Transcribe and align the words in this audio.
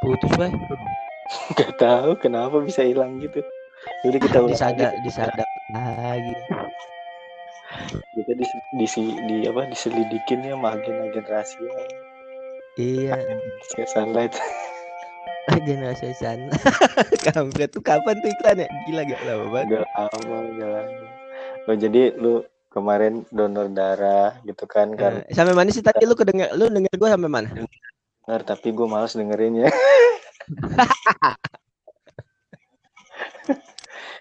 putus 0.00 0.32
weh 0.36 0.52
Gak 1.54 1.78
tahu 1.78 2.18
kenapa 2.18 2.58
bisa 2.58 2.82
hilang 2.82 3.22
gitu. 3.22 3.38
Jadi 4.02 4.16
kita 4.18 4.42
disadap 4.44 4.90
lagi. 4.92 5.04
disadap 5.04 5.48
lagi 5.70 6.34
Kita 8.12 8.32
di, 8.34 8.44
di, 8.76 8.86
di, 9.24 9.36
apa 9.46 9.62
diselidikin 9.64 10.42
ya 10.42 10.58
sama 10.58 10.74
agen-agen 10.74 11.24
rahasia. 11.24 11.70
iya 12.74 13.14
Saya 13.68 13.86
sunlight. 13.88 14.34
generasi 15.50 16.14
sana 16.14 16.46
kampret 17.26 17.70
tuh 17.70 17.82
kapan 17.82 18.14
tuh 18.18 18.30
iklan 18.30 18.62
ya 18.62 18.68
gila 18.86 19.02
gak 19.04 19.20
lama 19.24 19.44
banget 19.50 19.66
Udah 19.66 19.82
lama, 19.96 20.36
udah 20.46 20.68
lama. 20.78 21.06
Oh, 21.66 21.74
jadi 21.74 22.02
lu 22.14 22.32
kemarin 22.68 23.26
donor 23.28 23.66
darah 23.68 24.38
gitu 24.44 24.62
kan 24.64 24.94
kan 24.94 25.26
Eh, 25.26 25.34
sampai 25.34 25.54
mana 25.54 25.70
sih 25.70 25.82
tadi 25.82 26.06
lu 26.06 26.14
kedenger 26.14 26.54
lu 26.54 26.70
denger 26.70 26.94
gua 26.94 27.10
sampai 27.10 27.26
mana 27.26 27.48
benar 28.24 28.46
tapi 28.46 28.70
gue 28.70 28.86
males 28.86 29.16
dengerin 29.16 29.66
ya. 29.66 29.70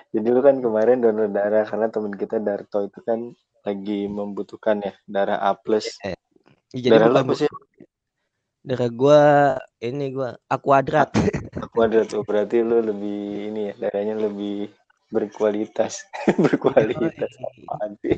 Jadi 0.10 0.28
lu 0.34 0.42
kan 0.42 0.58
kemarin 0.58 1.06
donor 1.06 1.30
darah 1.30 1.62
karena 1.70 1.94
temen 1.94 2.18
kita 2.18 2.42
Darto 2.42 2.82
itu 2.82 2.98
kan 3.06 3.30
lagi 3.62 4.10
membutuhkan 4.10 4.82
ya 4.82 4.94
darah 5.06 5.38
A 5.38 5.54
plus. 5.54 5.86
Jadi 6.74 6.90
darah 6.90 7.14
lu 7.14 7.22
apa 7.22 7.34
sih? 7.38 7.46
Darah 8.66 8.90
gua 8.90 9.22
ini 9.78 10.10
gua 10.10 10.34
akuadrat 10.50 11.14
kuadrat 11.72 12.08
tuh 12.14 12.26
berarti 12.26 12.66
lu 12.66 12.82
lebih 12.82 13.54
ini 13.54 13.62
ya 13.72 13.74
darahnya 13.88 14.16
lebih 14.18 14.74
berkualitas. 15.10 16.06
Berkualitas. 16.44 17.30
Sih 18.02 18.18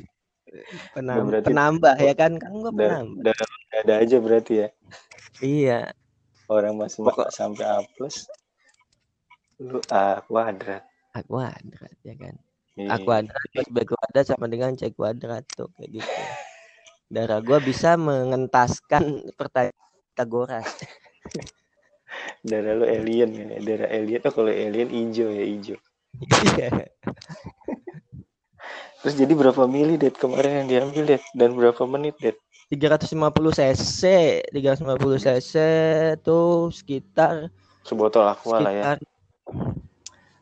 Penam- 0.92 1.32
berarti- 1.32 1.48
penambah 1.48 1.96
ya 1.96 2.14
kan? 2.14 2.32
Kan 2.36 2.52
gua 2.60 2.72
darah, 2.76 3.02
penambah. 3.08 3.34
ada 3.72 3.94
aja 4.04 4.18
berarti 4.20 4.54
ya? 4.54 4.68
Iya. 5.40 5.80
Orang 6.52 6.76
masih 6.76 7.08
Pokok- 7.08 7.32
sampai 7.32 7.64
A 7.64 7.80
plus 7.96 8.28
lu 9.58 9.80
A 9.88 10.20
kuadrat. 10.28 10.84
Akuadrat 11.12 11.96
ya 12.04 12.16
kan? 12.16 12.36
Iya. 12.76 12.96
akuadrat 12.96 13.46
plus 13.52 13.68
B 13.68 13.78
kuadrat 13.84 14.26
sama 14.28 14.48
dengan 14.48 14.76
C 14.76 14.92
kuadrat 14.92 15.44
tuh 15.56 15.72
kayak 15.76 16.00
gitu. 16.00 16.22
Darah 17.12 17.40
gua 17.40 17.60
bisa 17.60 17.96
mengentaskan 17.96 19.28
pertanyaan 19.36 19.76
darah 22.44 22.74
lu 22.76 22.84
alien 22.84 23.32
kan 23.32 23.48
ya 23.56 23.60
darah 23.64 23.90
alien 23.92 24.22
oh 24.24 24.34
kalau 24.36 24.52
alien 24.52 24.90
hijau 24.92 25.32
ya 25.32 25.46
hijau. 25.48 25.78
Iya 26.52 26.92
terus 29.02 29.18
jadi 29.18 29.34
berapa 29.34 29.66
mili 29.66 29.98
det 29.98 30.14
kemarin 30.14 30.64
yang 30.64 30.68
diambil 30.70 31.04
det 31.18 31.22
dan 31.34 31.58
berapa 31.58 31.82
menit 31.90 32.14
det 32.22 32.38
350 32.72 33.12
cc. 33.52 34.02
350 34.56 35.26
cc 35.28 35.54
tuh 36.24 36.72
sekitar 36.72 37.52
sebotol 37.84 38.24
aqua 38.32 38.64
lah 38.64 38.72
ya. 38.72 38.84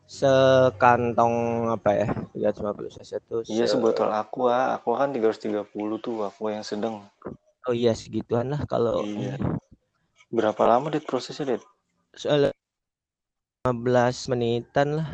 sekantong 0.06 1.34
apa 1.74 1.90
ya 1.90 2.08
350 2.36 2.96
cc 3.00 3.10
tuh 3.26 3.40
iya 3.50 3.66
se- 3.66 3.74
sebotol 3.74 4.12
aqua. 4.14 4.78
Aqua 4.78 4.94
kan 5.02 5.10
330 5.10 5.66
tuh 5.98 6.22
aqua 6.22 6.54
yang 6.54 6.62
sedang. 6.62 7.02
Oh 7.66 7.74
iya 7.74 7.96
segituan 7.96 8.52
lah 8.54 8.62
kalau 8.68 9.02
Iya. 9.02 9.34
berapa 10.30 10.62
lama 10.68 10.94
det 10.94 11.02
prosesnya 11.02 11.58
det 11.58 11.62
soal 12.14 12.54
15 13.66 14.30
menitan 14.30 15.02
lah. 15.02 15.08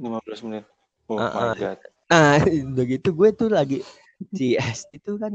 15 0.00 0.46
menit. 0.48 0.64
Oh 1.10 1.20
my 1.20 1.52
ah. 1.52 1.52
god 1.58 1.80
nah 2.10 2.36
udah 2.74 2.84
gitu 2.90 3.14
gue 3.14 3.30
tuh 3.32 3.48
lagi 3.50 3.78
si 4.34 4.58
Asti 4.58 4.98
tuh 5.00 5.16
kan 5.22 5.32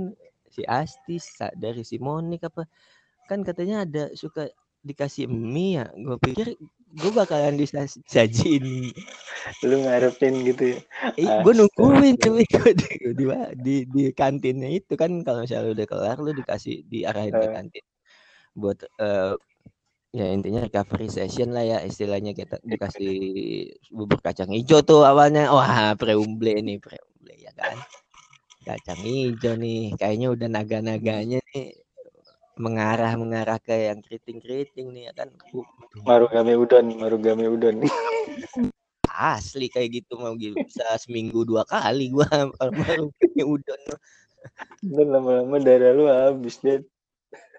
si 0.51 0.61
Asti 0.67 1.17
dari 1.55 1.81
si 1.87 1.97
Monik 1.97 2.45
apa 2.51 2.67
kan 3.31 3.41
katanya 3.41 3.87
ada 3.87 4.03
suka 4.13 4.51
dikasih 4.85 5.25
mie 5.25 5.81
ya 5.81 5.85
gue 5.97 6.17
pikir 6.21 6.47
gue 6.95 7.11
bakalan 7.11 7.57
disajin 7.57 8.93
lu 9.65 9.75
ngarepin 9.83 10.45
gitu 10.47 10.63
ya? 10.77 10.79
Eh, 11.19 11.27
gue 11.43 11.53
nungguin 11.57 12.15
cuy 12.21 12.45
di, 12.79 12.89
di, 13.17 13.25
di, 13.59 13.75
di 13.89 14.03
kantinnya 14.15 14.69
itu 14.71 14.93
kan 14.95 15.11
kalau 15.25 15.43
misalnya 15.43 15.75
udah 15.75 15.87
kelar 15.89 16.17
lu 16.21 16.31
dikasih 16.31 16.85
diarahin 16.87 17.33
ke 17.35 17.47
Eh. 17.49 17.51
kantin. 17.51 17.85
Buat 18.55 18.77
eh, 19.01 19.33
ya 20.15 20.31
intinya 20.31 20.63
recovery 20.63 21.11
session 21.11 21.51
lah 21.51 21.67
ya 21.67 21.77
istilahnya 21.83 22.31
kita 22.31 22.55
dikasih 22.63 23.13
bubur 23.91 24.23
kacang 24.23 24.47
hijau 24.55 24.79
tuh 24.79 25.03
awalnya. 25.03 25.51
Wah 25.51 25.91
preumble 25.99 26.55
nih 26.63 26.79
preumble 26.79 27.35
ya 27.35 27.51
kan? 27.51 27.75
Kacang 28.63 29.03
hijau 29.03 29.59
nih 29.59 29.91
kayaknya 29.99 30.31
udah 30.31 30.47
naga-naganya 30.47 31.43
nih 31.51 31.75
mengarah 32.55 33.11
mengarah 33.19 33.59
ke 33.59 33.91
yang 33.91 33.99
keriting-keriting 33.99 34.95
nih 34.95 35.11
ya 35.11 35.13
kan? 35.19 35.27
Marugame 36.07 36.55
udon 36.55 36.95
marugame 36.95 37.51
udon 37.51 37.83
asli 39.15 39.71
kayak 39.71 40.03
gitu 40.03 40.19
mau 40.19 40.35
gitu 40.35 40.59
bisa 40.59 40.83
seminggu 40.99 41.47
dua 41.47 41.63
kali 41.63 42.11
gua 42.11 42.27
punya 43.19 43.43
udon 43.47 43.81
lama-lama 44.83 45.57
darah 45.63 45.91
lu 45.95 46.05
habis 46.05 46.59
det 46.59 46.83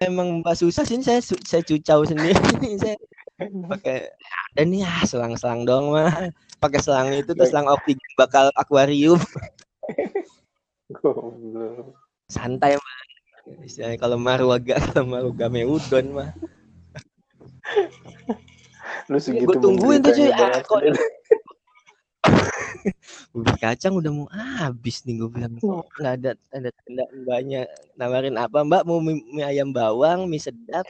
emang 0.03 0.41
mbak 0.41 0.56
susah 0.59 0.84
sih 0.84 1.00
saya 1.00 1.20
saya 1.22 1.62
cucau 1.64 2.04
sendiri. 2.04 2.37
Saya 3.37 3.53
pakai 3.69 4.09
ada 4.56 4.64
nih 4.64 4.81
ah 4.81 5.04
selang-selang 5.04 5.69
dong 5.69 5.92
mah. 5.92 6.32
Pakai 6.56 6.81
selang 6.81 7.12
itu 7.12 7.37
terus 7.37 7.53
selang 7.53 7.69
optik 7.69 8.00
bakal 8.16 8.48
akuarium. 8.56 9.20
Santai 12.32 12.81
mah 12.81 12.97
istilahnya 13.62 14.03
kalau 14.03 14.19
maru 14.19 14.50
agak 14.50 14.82
kalau 14.91 15.06
maru 15.06 15.31
game 15.31 15.62
udon 15.62 16.10
mah 16.10 16.34
lu 19.06 19.19
segitu 19.22 19.47
gue 19.47 19.62
tungguin 19.62 20.03
tuh 20.03 20.12
cuy. 20.14 20.31
ah, 20.34 20.58
kok 20.66 20.82
banget, 20.82 20.98
Det. 20.98 21.36
Bubur 23.33 23.57
kacang 23.59 23.95
udah 23.99 24.11
mau 24.13 24.29
habis 24.33 25.03
nih 25.05 25.15
gue 25.21 25.31
bilang. 25.31 25.53
Kok 25.59 25.87
nggak 26.01 26.15
ada 26.23 26.31
tanda 26.51 26.71
tanda 26.83 27.05
mbaknya 27.13 27.61
nawarin 27.99 28.37
apa? 28.39 28.63
Mbak 28.63 28.83
mau 28.87 28.99
mie, 29.03 29.23
mie 29.33 29.45
ayam 29.47 29.71
bawang 29.71 30.27
mie 30.31 30.43
sedap 30.43 30.87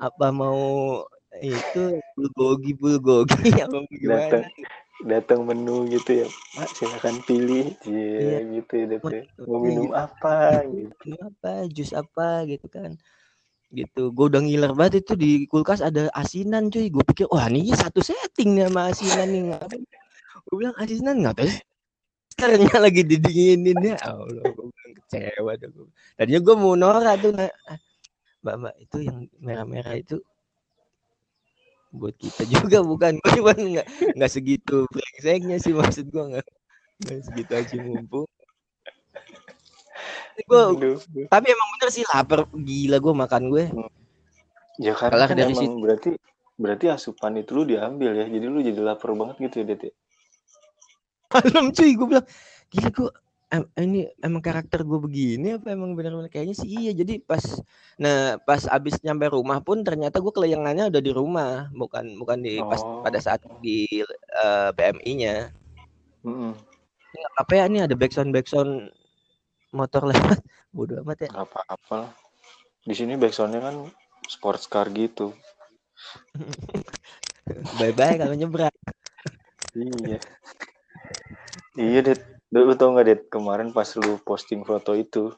apa 0.00 0.26
mau 0.34 1.02
itu 1.40 2.02
bulgogi 2.18 2.72
bulgogi 2.76 3.50
apa 3.64 3.76
gimana? 3.88 4.42
Datang 4.42 4.44
datang 5.02 5.40
menu 5.46 5.86
gitu 5.90 6.24
ya. 6.24 6.28
Mak 6.58 6.70
silakan 6.76 7.16
pilih. 7.26 7.74
Iya. 7.86 8.18
iya. 8.18 8.38
gitu 8.60 8.72
ya 8.74 8.86
Det, 8.88 8.98
ya. 9.02 9.22
mau 9.46 9.58
Iya, 9.58 9.64
minum 9.66 9.90
apa 9.94 10.62
gitu. 10.70 11.02
Ini 11.06 11.18
apa 11.22 11.52
jus 11.70 11.90
apa 11.92 12.28
gitu 12.46 12.66
kan. 12.70 12.92
Gitu. 13.72 14.12
Gue 14.12 14.26
udah 14.28 14.40
ngiler 14.44 14.72
banget 14.76 15.02
itu 15.06 15.12
di 15.16 15.30
kulkas 15.48 15.80
ada 15.80 16.12
asinan 16.12 16.68
cuy. 16.68 16.92
Gue 16.92 17.04
pikir 17.06 17.26
wah 17.32 17.48
ini 17.48 17.72
satu 17.72 18.04
setting 18.04 18.58
nih 18.58 18.68
sama 18.68 18.92
asinan 18.92 19.28
nih 19.32 19.42
gue 20.52 20.60
bilang 20.60 20.76
asinan 20.76 21.16
ngapain 21.24 21.48
ternyata 22.36 22.76
lagi 22.76 23.08
didinginin? 23.08 23.96
Ya 23.96 23.96
Allah 24.04 24.44
gue 24.52 24.68
bilang 24.68 24.92
kecewa 25.00 25.52
gue 25.56 25.88
tadinya 26.20 26.40
gue 26.44 26.54
mau 26.60 26.76
norak 26.76 27.24
tuh 27.24 27.32
nah, 27.32 27.48
ah, 27.72 27.80
mbak 28.44 28.54
mbak 28.60 28.74
itu 28.84 28.96
yang 29.00 29.18
merah-merah 29.40 29.96
itu 29.96 30.20
buat 31.88 32.12
kita 32.20 32.44
juga 32.52 32.84
bukan 32.84 33.16
gue 33.16 33.30
cuman 33.40 33.56
nggak 33.80 33.86
nggak 34.12 34.28
segitu 34.32 34.84
brengseknya 34.92 35.56
sih 35.56 35.72
maksud 35.72 36.12
gue 36.12 36.24
nggak 36.36 36.46
nggak 37.00 37.20
segitu 37.32 37.52
aja 37.56 37.76
mumpung. 37.80 38.28
Gue 40.44 41.00
tapi 41.32 41.46
emang 41.48 41.68
bener 41.80 41.88
sih 41.88 42.04
lapar 42.12 42.44
gila 42.52 43.00
gue 43.00 43.14
makan 43.16 43.42
gue. 43.48 43.64
Ya 44.76 44.92
karena 44.92 45.24
kan 45.24 45.36
dari 45.36 45.56
emang 45.56 45.64
situ. 45.64 45.80
berarti 45.80 46.10
berarti 46.60 46.86
asupan 46.92 47.40
itu 47.40 47.56
lu 47.56 47.64
diambil 47.64 48.12
ya 48.20 48.28
jadi 48.28 48.46
lu 48.52 48.60
jadi 48.60 48.80
lapar 48.84 49.16
banget 49.16 49.48
gitu 49.48 49.64
ya 49.64 49.72
Det 49.72 49.80
ya? 49.88 49.92
Malam 51.32 51.72
cuy. 51.72 51.90
Gue 51.96 52.06
bilang 52.12 52.26
gila 52.68 52.88
gue 52.92 53.10
em- 53.52 53.72
ini 53.76 54.00
emang 54.24 54.40
karakter 54.40 54.80
gue 54.84 54.98
begini 55.00 55.60
apa 55.60 55.72
emang 55.72 55.92
bener-bener? 55.92 56.28
Kayaknya 56.32 56.56
sih 56.56 56.68
iya. 56.68 56.92
Jadi 56.92 57.20
pas 57.20 57.42
nah 58.00 58.36
pas 58.40 58.64
abis 58.68 59.00
nyampe 59.04 59.28
rumah 59.28 59.60
pun 59.60 59.84
ternyata 59.84 60.20
gue 60.20 60.32
kelayangannya 60.32 60.88
udah 60.88 61.02
di 61.04 61.12
rumah 61.12 61.68
bukan 61.72 62.16
bukan 62.16 62.38
di 62.40 62.60
pas 62.64 62.80
Oh. 62.80 63.04
pada 63.04 63.18
saat 63.20 63.44
di 63.60 64.04
eh, 64.42 64.70
PMI-nya 64.72 65.52
ini 67.12 67.16
nggak 67.18 67.34
apa 67.44 67.52
ya 67.58 67.64
ini 67.68 67.78
ada 67.84 67.92
backsound 67.98 68.32
backsound 68.32 68.88
motor 69.74 70.08
lewat. 70.08 70.38
Bodoh 70.76 71.04
amat 71.04 71.28
ya. 71.28 71.30
Apa-apa 71.36 72.08
di 72.88 72.94
sini 72.96 73.20
backsoundnya 73.20 73.60
kan 73.60 73.76
sports 74.26 74.64
car 74.64 74.88
gitu. 74.90 75.36
Bye 77.78 77.92
bye 77.92 78.16
kalau 78.16 78.32
nyebrang. 78.32 78.72
Iya 79.76 80.18
iya 81.78 82.00
det 82.04 82.20
lu 82.52 82.68
lu 82.68 82.74
tau 82.76 82.92
nggak 82.92 83.06
det 83.08 83.20
kemarin 83.32 83.72
pas 83.72 83.88
lu 83.96 84.20
posting 84.20 84.60
foto 84.66 84.92
itu 84.92 85.32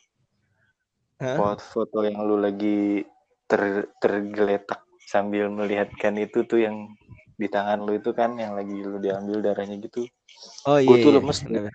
Hah? 1.22 1.38
foto 1.38 1.62
foto 1.62 1.96
yang 2.02 2.18
lu 2.26 2.36
lagi 2.42 3.06
ter 3.46 3.86
tergeletak 4.02 4.82
sambil 5.06 5.46
melihatkan 5.52 6.18
itu 6.18 6.42
tuh 6.42 6.64
yang 6.64 6.90
di 7.38 7.46
tangan 7.46 7.82
lu 7.86 7.98
itu 7.98 8.10
kan 8.14 8.34
yang 8.34 8.58
lagi 8.58 8.82
lu 8.82 8.98
diambil 8.98 9.42
darahnya 9.42 9.78
gitu 9.78 10.06
oh 10.66 10.78
iya 10.78 10.96
tuh 11.02 11.10
iya. 11.10 11.18
lemes, 11.22 11.38
Kenapa? 11.42 11.70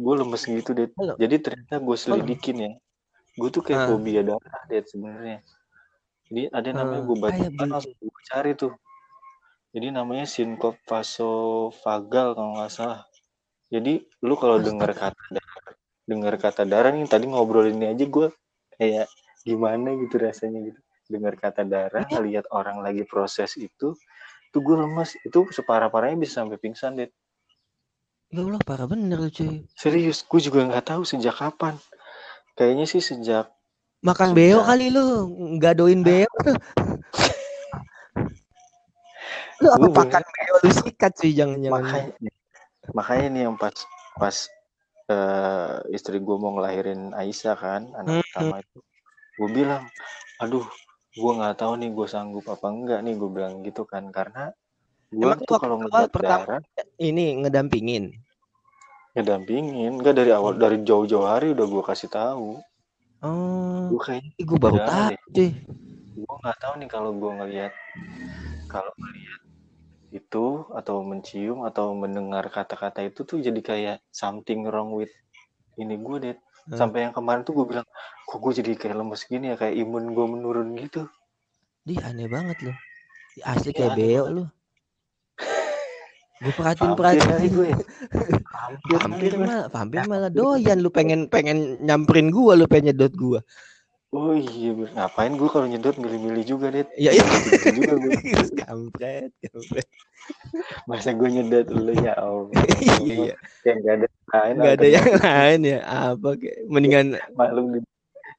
gue 0.00 0.14
lemes 0.24 0.42
gitu 0.48 0.70
det 0.72 0.88
Halo. 0.96 1.14
jadi 1.20 1.36
ternyata 1.36 1.76
gue 1.80 1.96
selidikin 2.00 2.56
ya 2.56 2.70
gue 3.36 3.48
tuh 3.52 3.62
kayak 3.64 3.80
Ah. 3.84 3.88
fobia 3.92 4.20
darah 4.24 4.62
det 4.72 4.88
sebenarnya 4.88 5.38
jadi 6.32 6.42
ada 6.48 6.66
yang 6.70 6.78
namanya 6.80 7.00
Ah, 7.00 7.06
gue 7.08 7.16
baca 7.20 7.32
kayak 7.36 7.50
belum. 7.52 7.70
langsung 7.76 7.92
gue 8.00 8.08
baca 8.08 8.24
cari 8.32 8.50
tuh 8.56 8.72
jadi 9.70 9.94
namanya 9.94 10.26
sinkop 10.26 10.76
vasovagal 10.84 12.34
kalau 12.34 12.50
nggak 12.58 12.70
salah. 12.70 13.06
Jadi 13.70 14.02
lu 14.20 14.34
kalau 14.34 14.58
dengar 14.58 14.90
kata 14.92 15.22
darah 15.30 15.62
dengar 16.02 16.34
kata 16.36 16.62
darah 16.66 16.90
nih 16.90 17.06
tadi 17.06 17.30
ngobrol 17.30 17.70
ini 17.70 17.86
aja 17.86 18.02
gue 18.02 18.34
kayak 18.74 19.06
gimana 19.42 19.94
gitu 19.94 20.18
rasanya 20.18 20.58
gitu. 20.66 20.80
Dengar 21.06 21.38
kata 21.38 21.62
darah 21.62 22.02
Iya. 22.04 22.18
lihat 22.18 22.46
orang 22.50 22.82
lagi 22.82 23.06
proses 23.06 23.54
itu 23.54 23.94
tuh 24.50 24.60
gue 24.60 24.74
lemes. 24.74 25.14
Itu 25.22 25.46
separah 25.48 25.86
parahnya 25.86 26.18
bisa 26.18 26.42
sampai 26.42 26.58
pingsan 26.58 26.98
deh 26.98 27.10
Ya 28.30 28.42
Allah 28.42 28.62
parah 28.62 28.86
bener 28.86 29.18
lu 29.18 29.26
cuy. 29.26 29.66
serius 29.74 30.22
gue 30.22 30.38
juga 30.40 30.62
nggak 30.62 30.86
tahu 30.86 31.02
sejak 31.02 31.34
kapan. 31.34 31.74
Kayaknya 32.54 32.86
sih 32.86 33.02
sejak 33.02 33.46
Makan 34.00 34.32
Sejak- 34.32 34.38
beo 34.38 34.58
kali 34.64 34.86
lu, 34.88 35.06
gadoin 35.60 36.00
beo. 36.00 36.24
Tuh. 36.40 36.56
Lu 39.60 39.68
apa 39.68 39.88
makan 39.90 40.22
beo 40.24 40.56
lu 40.60 40.70
sikat 40.72 41.12
cuy 41.14 41.32
jangan-jangan. 41.32 41.74
makanya 41.74 42.12
makanya 42.90 43.26
nih 43.28 43.42
yang 43.44 43.56
pas 43.56 43.76
pas 44.16 44.36
eh, 45.06 45.74
istri 45.90 46.16
gue 46.18 46.36
mau 46.36 46.54
ngelahirin 46.54 47.12
Aisyah 47.12 47.56
kan 47.56 47.82
anak 47.94 48.10
Hmm. 48.10 48.24
pertama 48.24 48.56
itu 48.58 48.78
gue 49.36 49.48
bilang 49.50 49.82
aduh 50.38 50.64
gue 51.10 51.32
nggak 51.34 51.56
tahu 51.56 51.72
nih 51.76 51.90
gue 51.90 52.06
sanggup 52.06 52.46
apa 52.46 52.66
enggak 52.66 53.00
nih 53.02 53.14
gue 53.14 53.28
bilang 53.28 53.60
gitu 53.60 53.82
kan 53.82 54.08
karena 54.08 54.54
gue 55.08 55.26
Emang 55.26 55.42
tuh 55.42 55.58
kalau 55.58 55.76
ngeliat 55.76 56.08
pertama- 56.08 56.46
darah 56.46 56.62
Ini 56.96 57.42
ngedampingin. 57.42 58.04
ngedampingin 59.10 59.98
enggak 59.98 60.14
dari 60.14 60.30
awal 60.30 60.54
dari 60.54 60.80
jauh-jauh 60.80 61.26
hari 61.26 61.50
udah 61.50 61.66
gue 61.66 61.82
kasih 61.82 62.08
tahu 62.08 62.62
Oh, 63.20 63.92
gue 63.92 64.00
kayaknya 64.00 64.32
gue 64.32 64.56
baru 64.56 64.78
tahu 64.80 65.12
deh. 65.28 65.52
gue 66.16 66.34
nggak 66.40 66.56
tahu 66.56 66.72
nih 66.80 66.88
kalau 66.88 67.10
gue 67.12 67.30
ngelihat 67.36 67.72
kalau 68.64 68.88
ngelihat 68.96 69.39
itu 70.10 70.66
atau 70.74 71.02
mencium 71.06 71.62
atau 71.64 71.94
mendengar 71.94 72.50
kata-kata 72.50 73.06
itu 73.06 73.22
tuh 73.22 73.38
jadi 73.38 73.60
kayak 73.62 73.96
something 74.10 74.66
wrong 74.66 74.90
with 74.94 75.10
ini 75.78 75.96
gue 75.96 76.18
deh 76.20 76.36
Hmm. 76.60 76.76
sampai 76.76 77.08
yang 77.08 77.16
kemarin 77.16 77.40
tuh 77.40 77.56
gue 77.56 77.66
bilang 77.66 77.88
kok 78.28 78.36
gue 78.38 78.52
jadi 78.52 78.76
kayak 78.76 79.00
lemes 79.00 79.24
gini 79.24 79.48
ya 79.50 79.56
kayak 79.56 79.80
imun 79.80 80.12
gue 80.12 80.26
menurun 80.28 80.76
gitu 80.76 81.08
Di 81.80 81.96
aneh 82.04 82.28
banget 82.28 82.60
lu. 82.60 82.72
Asli 83.42 83.72
Iya, 83.72 83.88
kayak 83.88 83.92
beo 83.96 84.24
lu. 84.28 84.44
Gue 86.40 86.52
perhatiin 86.52 86.92
hampir 86.92 86.96
perhatiin. 86.96 87.52
gue 87.52 87.66
ya. 87.68 87.78
hampir, 88.52 88.96
Vampir 88.96 89.32
kali 89.32 89.36
gue. 89.36 89.40
malah, 89.40 89.66
vampir 89.68 90.02
malah 90.04 90.30
doyan 90.32 90.78
lu 90.80 90.88
pengen 90.92 91.28
pengen 91.28 91.80
nyamperin 91.80 92.28
gua 92.32 92.56
lu 92.56 92.64
pengen 92.64 92.92
nyedot 92.92 93.12
gua. 93.12 93.40
Oh 94.10 94.34
iya 94.34 94.70
ngapain 94.94 95.38
gue 95.38 95.48
kalau 95.48 95.66
nyedot 95.66 95.94
milih-milih 95.94 96.44
juga 96.44 96.66
deh 96.74 96.86
Ya 96.98 97.14
itu 97.14 97.22
Gitu 97.46 97.66
juga 97.78 97.94
gue 97.96 98.10
kampret, 98.66 99.30
kampret. 99.38 99.88
masa 100.90 101.14
gue 101.14 101.28
nyedot 101.30 101.66
lu 101.70 101.94
ya 101.94 102.14
allah. 102.18 102.50
Iya, 103.06 103.34
kayak 103.62 103.76
gak 103.86 103.94
ada 104.02 104.06
lain 104.30 104.54
nggak 104.58 104.74
ada 104.78 104.86
yang 104.86 105.10
lain 105.16 105.60
ya. 105.64 105.78
Apa 106.12 106.28
kayak 106.36 106.58
mendingan 106.66 107.06
makhluk 107.34 107.66
di 107.74 107.78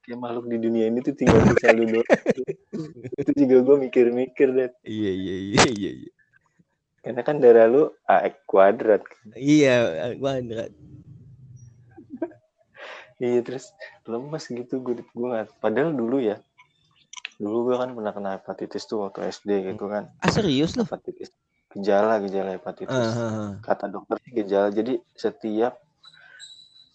kayak 0.01 0.19
makhluk 0.19 0.45
di 0.51 0.57
dunia 0.59 0.85
ini 0.91 0.99
tuh 0.99 1.13
tinggal 1.15 1.39
bisa 1.47 1.71
lu 1.71 1.83
doang. 1.87 2.09
Itu 3.21 3.31
juga 3.35 3.55
gue 3.63 3.75
mikir-mikir 3.87 4.47
deh 4.51 4.69
iya 4.83 5.11
iya 5.11 5.35
iya 5.39 5.63
iya. 5.71 5.91
Iya, 5.91 6.11
karena 7.01 7.21
kan 7.25 7.35
darah 7.41 7.65
lu 7.65 7.83
AX 8.05 8.33
kuadrat. 8.45 9.01
Iya 9.33 9.73
gua 10.21 10.37
Andra. 10.37 10.69
Iya 13.21 13.39
terus 13.45 13.69
lemes 14.09 14.43
gitu 14.49 14.81
gue 14.81 15.05
gue 15.05 15.29
padahal 15.61 15.93
dulu 15.93 16.17
ya 16.17 16.41
dulu 17.37 17.69
gue 17.69 17.75
kan 17.77 17.89
pernah 17.93 18.13
kena 18.13 18.29
hepatitis 18.41 18.89
tuh 18.89 19.05
waktu 19.05 19.29
SD 19.29 19.49
gitu 19.73 19.85
kan 19.85 20.09
Ah 20.21 20.29
serius 20.33 20.73
lu? 20.73 20.83
hepatitis 20.83 21.29
gejala 21.71 22.17
gejala 22.25 22.57
hepatitis 22.57 22.91
ah, 22.91 23.13
ah. 23.15 23.49
kata 23.61 23.85
dokter 23.87 24.17
gejala 24.25 24.73
jadi 24.73 24.97
setiap 25.13 25.77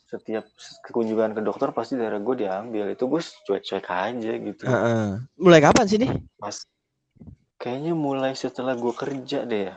setiap 0.07 0.47
kekunjungan 0.87 1.35
ke 1.35 1.41
dokter 1.43 1.75
pasti 1.75 1.99
darah 1.99 2.23
gue 2.23 2.47
diambil 2.47 2.95
itu 2.95 3.11
gue 3.11 3.23
cuek-cuek 3.47 3.87
aja 3.91 4.33
gitu 4.39 4.63
Ah, 4.67 4.75
ah. 4.75 5.09
Mulai 5.35 5.63
kapan 5.63 5.87
sih 5.87 5.99
nih? 5.99 6.11
pas 6.39 6.55
kayaknya 7.57 7.97
mulai 7.97 8.37
setelah 8.37 8.77
gue 8.77 8.93
kerja 8.95 9.43
deh 9.43 9.73
ya 9.73 9.75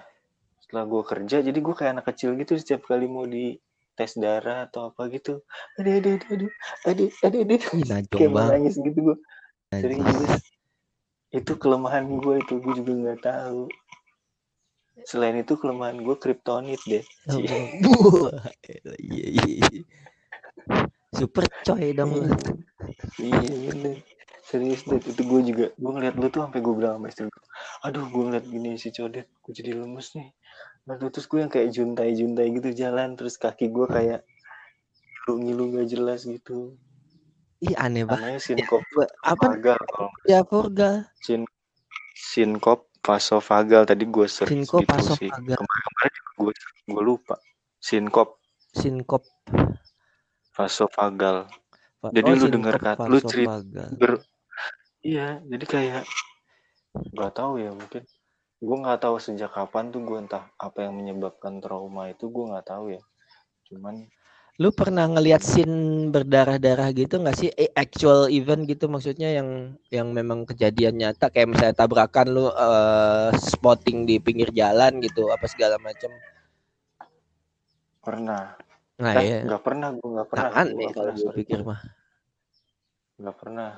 setelah 0.62 0.86
gue 0.86 1.02
kerja 1.02 1.38
jadi 1.42 1.56
gue 1.58 1.74
kayak 1.74 1.92
anak 1.98 2.06
kecil 2.14 2.38
gitu 2.38 2.54
setiap 2.60 2.86
kali 2.86 3.10
mau 3.10 3.26
di 3.26 3.58
tes 4.00 4.16
darah 4.16 4.72
atau 4.72 4.96
apa 4.96 5.12
gitu. 5.12 5.44
Aduh 5.76 6.00
aduh 6.00 6.16
aduh 6.16 6.32
aduh 6.32 6.50
aduh 6.88 7.10
aduh 7.20 7.42
aduh. 7.44 7.62
Kayak 8.16 8.32
mau 8.32 8.40
banget. 8.40 8.52
nangis 8.56 8.76
gitu 8.80 9.00
gue 9.04 9.18
sering 9.76 10.02
itu 11.30 11.52
kelemahan 11.60 12.08
gue 12.08 12.36
itu 12.40 12.54
gue 12.64 12.74
juga 12.80 12.92
nggak 12.96 13.20
tahu. 13.28 13.68
Selain 15.04 15.36
itu 15.36 15.60
kelemahan 15.60 16.00
gue 16.00 16.16
kriptonit 16.16 16.80
deh. 16.88 17.04
Oh, 17.28 17.38
iya 19.04 19.28
iya. 19.28 19.68
iya. 19.68 19.84
Super 21.14 21.52
coy 21.68 21.92
dong 21.92 22.32
iya 23.20 23.56
bener. 23.70 23.98
Serius 24.46 24.82
deh 24.88 24.98
itu 24.98 25.22
gue 25.22 25.42
juga 25.54 25.66
gue 25.78 25.92
ngeliat 25.94 26.16
lu 26.18 26.28
tuh 26.32 26.42
sampai 26.48 26.60
gue 26.64 26.74
bilang 26.74 26.98
sama 26.98 27.08
istri 27.12 27.30
gue 27.30 27.44
aduh 27.86 28.06
gue 28.10 28.24
ngeliat 28.26 28.46
gini 28.50 28.70
si 28.82 28.90
codet 28.90 29.28
gue 29.30 29.54
jadi 29.54 29.78
lemes 29.78 30.16
nih 30.18 30.30
lalu 30.90 31.06
terus 31.08 31.30
gue 31.30 31.38
yang 31.38 31.48
kayak 31.48 31.70
juntai 31.70 32.10
juntai 32.12 32.50
gitu 32.50 32.70
jalan 32.74 33.14
terus 33.14 33.38
kaki 33.38 33.70
gue 33.70 33.86
kayak 33.86 34.26
ngilu 35.22 35.34
ngilu 35.38 35.64
gak 35.76 35.88
jelas 35.88 36.26
gitu 36.26 36.74
Ih 37.60 37.76
aneh 37.76 38.04
banget. 38.04 38.24
namanya 38.24 38.40
sinkop 38.42 38.82
Apa 39.22 39.54
vagal 39.54 39.78
ya 40.26 40.42
Forga? 40.42 41.06
sin 41.20 41.46
sinkop 42.16 42.90
vasovagal 43.00 43.86
tadi 43.86 44.04
gue 44.04 44.26
search 44.26 44.50
Sinkop 44.50 44.82
gitu 44.82 44.96
sih 45.14 45.30
vasovagal. 45.30 45.56
kemarin-kemarin 45.56 46.14
gue 46.36 46.54
gue 46.88 47.04
lupa 47.06 47.36
sinkop 47.78 48.42
Sinkop. 48.72 49.24
vasovagal 50.52 51.46
Va- 52.00 52.12
Jadi 52.12 52.30
oh, 52.32 52.36
lu 52.38 52.46
denger 52.50 52.74
kata- 52.76 53.06
lu 53.06 53.20
cerit- 53.20 53.46
vasovagal. 53.46 53.90
ber 53.94 54.12
iya 55.02 55.28
jadi 55.44 55.66
kayak 55.66 56.04
nggak 57.14 57.32
tahu 57.32 57.60
ya 57.60 57.72
mungkin 57.72 58.04
gue 58.60 58.78
nggak 58.84 59.00
tahu 59.04 59.16
sejak 59.24 59.52
kapan 59.56 59.86
tuh 59.94 60.02
gue 60.08 60.18
entah 60.20 60.44
apa 60.60 60.78
yang 60.86 60.94
menyebabkan 61.00 61.64
trauma 61.64 62.12
itu 62.14 62.28
gue 62.28 62.46
nggak 62.52 62.68
tahu 62.68 62.86
ya 62.96 63.02
cuman 63.72 63.96
Lu 64.60 64.76
pernah 64.76 65.08
ngelihat 65.08 65.40
scene 65.40 66.12
berdarah-darah 66.12 66.92
gitu 66.92 67.16
nggak 67.24 67.38
sih? 67.40 67.48
Eh, 67.56 67.72
actual 67.72 68.28
event 68.28 68.68
gitu 68.68 68.92
maksudnya 68.92 69.32
yang 69.32 69.80
yang 69.88 70.12
memang 70.12 70.44
kejadian 70.44 71.00
nyata 71.00 71.32
kayak 71.32 71.48
misalnya 71.56 71.76
tabrakan 71.80 72.28
lu 72.36 72.46
eh, 72.52 73.32
spotting 73.40 74.04
di 74.04 74.20
pinggir 74.20 74.52
jalan 74.52 75.00
gitu 75.00 75.32
apa 75.32 75.48
segala 75.48 75.80
macam. 75.80 76.12
pernah 78.04 78.60
Nah, 79.00 79.16
eh, 79.16 79.24
ya. 79.32 79.38
nggak 79.48 79.64
pernah 79.64 79.90
gue 79.96 80.10
nggak 80.12 80.28
pernah 80.28 80.50
nggak 80.52 80.92
kalau 80.92 81.12
gue 81.16 81.32
pikir 81.40 81.60
mah. 81.64 81.80
nggak 83.20 83.38
pernah 83.40 83.72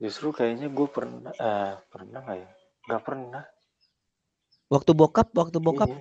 justru 0.00 0.32
kayaknya 0.32 0.72
gue 0.72 0.88
pernah 0.88 1.32
eh 1.36 1.72
pernah 1.92 2.20
nggak 2.24 2.38
ya 2.40 2.50
nggak 2.86 3.02
pernah 3.06 3.44
Waktu 4.72 4.96
bokap, 4.96 5.28
waktu 5.36 5.58
bokap. 5.60 5.90
Iya. 5.92 6.00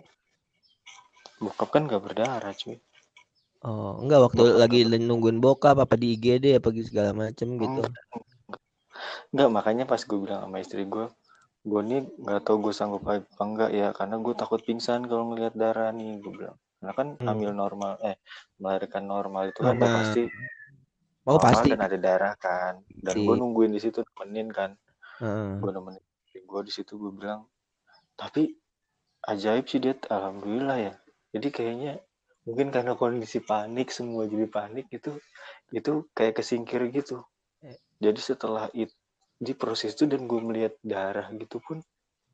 bokap 1.44 1.70
kan 1.74 1.82
nggak 1.90 2.02
berdarah 2.06 2.54
cuy 2.56 2.78
Oh, 3.62 4.02
enggak 4.02 4.26
waktu 4.26 4.42
Bokap 4.42 4.58
lagi 4.58 4.80
nggak 4.90 5.06
nungguin 5.06 5.38
bokap 5.38 5.78
apa 5.78 5.94
di 5.94 6.18
IGD 6.18 6.58
apa 6.58 6.74
gitu 6.74 6.90
segala 6.90 7.14
macem 7.14 7.62
gitu. 7.62 7.86
Enggak, 9.30 9.50
makanya 9.54 9.86
pas 9.86 10.02
gue 10.02 10.18
bilang 10.18 10.50
sama 10.50 10.58
istri 10.66 10.82
gue, 10.90 11.06
gue 11.62 11.82
nih 11.86 12.02
nggak 12.26 12.42
tahu 12.42 12.58
gue 12.58 12.74
sanggup 12.74 13.06
apa 13.06 13.22
enggak 13.38 13.70
ya, 13.70 13.94
karena 13.94 14.18
gue 14.18 14.34
takut 14.34 14.66
pingsan 14.66 15.06
kalau 15.06 15.30
ngelihat 15.30 15.54
darah 15.54 15.94
nih, 15.94 16.18
gue 16.26 16.34
bilang. 16.34 16.58
Karena 16.82 16.94
kan 16.98 17.08
Hmm. 17.22 17.28
hamil 17.30 17.52
normal, 17.54 18.02
eh 18.02 18.18
melahirkan 18.58 19.06
normal 19.06 19.54
itu 19.54 19.62
kan 19.62 19.78
Nah, 19.78 19.90
pasti 19.94 20.22
Oh, 21.30 21.38
normal 21.38 21.54
pasti. 21.54 21.70
dan 21.70 21.82
ada 21.86 21.98
darah 22.02 22.34
kan. 22.34 22.82
Dan 22.98 23.16
gue 23.22 23.36
nungguin 23.38 23.78
di 23.78 23.80
situ 23.80 24.02
nemenin 24.02 24.50
kan, 24.50 24.74
Heeh. 25.22 25.62
gue 25.62 25.70
nemenin 25.70 26.02
gue 26.52 26.62
di 26.68 26.74
situ 26.76 27.00
gue 27.00 27.12
bilang, 27.16 27.48
tapi 28.20 28.52
ajaib 29.32 29.66
sih 29.72 29.80
dia, 29.80 29.96
alhamdulillah 30.12 30.78
ya. 30.92 30.94
Jadi 31.32 31.48
kayaknya 31.48 31.94
mungkin 32.44 32.68
karena 32.76 32.94
kondisi 33.00 33.40
panik 33.40 33.88
semua 33.96 34.28
jadi 34.28 34.52
panik 34.52 34.92
itu 34.92 35.16
itu 35.72 35.92
kayak 36.12 36.44
kesingkir 36.44 36.84
gitu. 36.92 37.24
Jadi 38.04 38.20
setelah 38.20 38.68
itu 38.76 38.92
di 39.42 39.58
proses 39.58 39.98
itu 39.98 40.06
dan 40.06 40.30
gue 40.30 40.38
melihat 40.38 40.78
darah 40.86 41.26
gitu 41.34 41.58
pun 41.66 41.82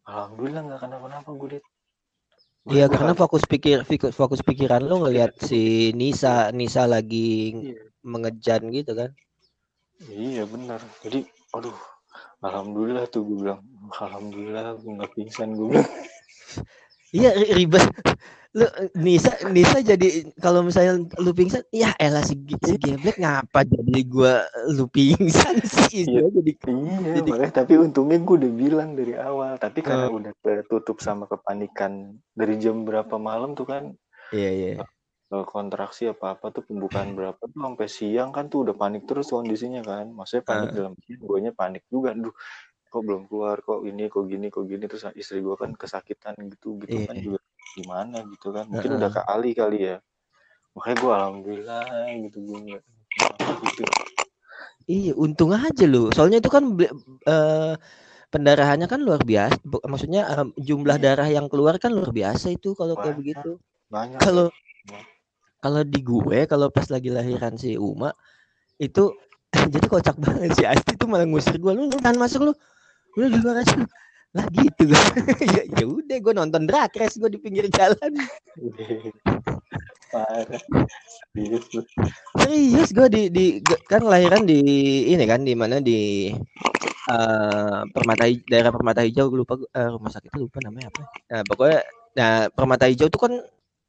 alhamdulillah 0.04 0.62
nggak 0.68 0.82
kenapa-napa 0.84 1.32
gue 1.40 1.50
lihat 1.56 1.66
Iya 2.68 2.92
karena 2.92 3.16
fokus 3.16 3.48
pikir 3.48 3.88
fokus 4.12 4.44
pikiran 4.44 4.84
lu 4.84 5.00
ngelihat 5.08 5.40
si 5.40 5.96
Nisa 5.96 6.52
Nisa 6.52 6.84
lagi 6.84 7.56
iya, 7.56 7.80
mengejan 8.04 8.68
gitu 8.76 8.92
kan. 8.92 9.16
iya 10.12 10.44
benar 10.44 10.84
jadi 11.00 11.24
aduh 11.56 11.80
alhamdulillah 12.44 13.08
tuh 13.08 13.24
gue 13.24 13.38
bilang 13.40 13.64
alhamdulillah 13.90 14.76
gue 14.76 14.92
nggak 14.94 15.12
pingsan 15.14 15.50
gue 15.54 15.80
Iya 17.10 17.32
ri- 17.34 17.54
ribet. 17.56 17.88
lu 18.52 18.66
Nisa 18.98 19.32
Nisa 19.48 19.80
jadi 19.80 20.08
kalau 20.36 20.60
misalnya 20.60 20.98
lu 21.16 21.32
pingsan 21.32 21.62
ya 21.70 21.94
elah 21.96 22.20
si, 22.20 22.34
si 22.58 22.74
geblek 22.76 23.16
ngapa 23.16 23.64
jadi 23.64 24.02
gua 24.04 24.44
lu 24.68 24.90
pingsan 24.90 25.62
sih 25.64 26.04
Iya. 26.04 26.26
jadi 26.28 26.52
Iya, 26.66 26.98
Jadi- 27.16 27.32
makanya 27.32 27.54
tapi 27.56 27.74
untungnya 27.78 28.18
gue 28.18 28.36
udah 28.38 28.54
bilang 28.54 28.90
dari 28.92 29.14
awal. 29.14 29.56
Tapi 29.56 29.80
karena 29.80 30.10
Oh. 30.10 30.18
udah 30.18 30.34
ketutup 30.42 30.98
sama 31.00 31.28
kepanikan 31.28 32.18
dari 32.34 32.58
jam 32.58 32.82
berapa 32.82 33.16
malam 33.16 33.54
tuh 33.54 33.68
kan 33.68 33.84
iya 34.32 34.50
iya 34.52 34.70
eh, 35.28 35.46
kontraksi 35.46 36.08
apa-apa 36.08 36.50
tuh 36.50 36.64
pembukaan 36.64 37.12
berapa 37.12 37.38
tuh 37.38 37.60
sampai 37.62 37.88
siang 37.88 38.32
kan 38.32 38.48
tuh 38.48 38.64
udah 38.64 38.74
panik 38.74 39.04
terus 39.06 39.28
kondisinya 39.28 39.80
kan. 39.82 40.08
Maksudnya 40.10 40.44
panik 40.44 40.70
Ah. 40.72 40.76
dalam 40.76 40.94
siang, 40.98 41.20
guanya 41.22 41.52
panik 41.52 41.84
juga. 41.88 42.12
Duh, 42.12 42.32
kok 42.88 43.02
belum 43.04 43.28
keluar, 43.28 43.60
kok 43.62 43.84
ini, 43.84 44.08
kok 44.08 44.26
gini, 44.26 44.48
kok 44.50 44.66
gini. 44.66 44.84
Terus 44.88 45.12
istri 45.14 45.40
gua 45.44 45.56
kan 45.60 45.76
kesakitan 45.76 46.36
gitu, 46.52 46.80
gitu 46.82 47.04
kan 47.06 47.16
Iya. 47.16 47.24
juga 47.32 47.40
gimana 47.78 48.18
gitu 48.26 48.48
kan. 48.56 48.66
Mungkin 48.72 48.90
Heeh. 48.90 49.00
udah 49.00 49.10
ke 49.14 49.22
Ali 49.28 49.52
kali 49.54 49.80
ya. 49.94 49.98
Makanya 50.74 50.98
gua 51.02 51.12
alhamdulillah 51.22 51.86
gitu 52.28 52.38
gue 52.44 52.58
nggak 52.70 52.84
gitu. 53.66 53.84
Iya, 54.88 55.12
untung 55.20 55.52
aja 55.52 55.84
lu. 55.84 56.08
Soalnya 56.16 56.40
itu 56.40 56.48
kan 56.48 56.64
eh, 57.28 57.74
pendarahannya 58.32 58.88
kan 58.88 59.00
luar 59.04 59.20
biasa. 59.24 59.58
Maksudnya 59.64 60.22
em, 60.32 60.50
jumlah 60.56 60.96
Iya. 61.00 61.04
darah 61.04 61.28
yang 61.28 61.48
keluar 61.52 61.76
kan 61.82 61.92
luar 61.92 62.12
biasa 62.16 62.56
itu 62.56 62.72
kalau 62.78 62.96
kayak 62.96 63.16
begitu. 63.20 63.60
Banyak. 63.92 64.20
Kalau 64.20 64.48
Banyak. 64.88 65.06
kalau 65.58 65.82
di 65.84 66.00
gue 66.06 66.40
kalau 66.48 66.68
pas 66.72 66.88
lagi 66.88 67.10
lahiran 67.12 67.58
si 67.58 67.76
Uma 67.76 68.14
itu 68.78 69.10
jadi 69.74 69.88
kocak 69.90 70.16
banget 70.22 70.54
si 70.54 70.64
Asti 70.64 70.94
tuh 70.96 71.10
malah 71.10 71.26
ngusir 71.26 71.58
gue 71.58 71.72
lu 71.74 71.90
lu 71.90 71.98
jangan 71.98 72.20
masuk 72.22 72.42
lu 72.52 72.54
udah 73.18 73.30
di 73.34 73.40
luar 73.42 73.58
aja 73.66 73.76
lu." 73.78 73.88
lah 74.36 74.46
gitu 74.54 74.92
gue 74.92 75.04
ya 75.56 75.64
ya 75.66 75.86
udah 75.88 76.18
gue 76.20 76.34
nonton 76.36 76.70
drag 76.70 76.92
race 76.94 77.18
gue 77.18 77.30
di 77.32 77.40
pinggir 77.40 77.66
jalan. 77.74 78.12
Serius 82.38 82.90
gue 82.94 83.08
di 83.08 83.22
di 83.34 83.46
kan 83.90 84.04
lahiran 84.06 84.46
di 84.46 84.60
ini 85.10 85.26
kan 85.26 85.42
di 85.42 85.54
mana 85.58 85.82
di 85.82 86.30
eh 87.08 87.80
Permata 87.88 88.28
daerah 88.52 88.72
Permata 88.76 89.02
Hijau 89.02 89.32
gue 89.32 89.40
lupa 89.42 89.56
eh, 89.58 89.90
rumah 89.90 90.12
sakitnya 90.12 90.40
lupa 90.44 90.58
namanya 90.60 90.92
apa 90.92 91.04
nah 91.32 91.42
pokoknya 91.48 91.80
nah 92.20 92.32
Permata 92.52 92.86
Hijau 92.92 93.08
itu 93.08 93.20
kan 93.20 93.34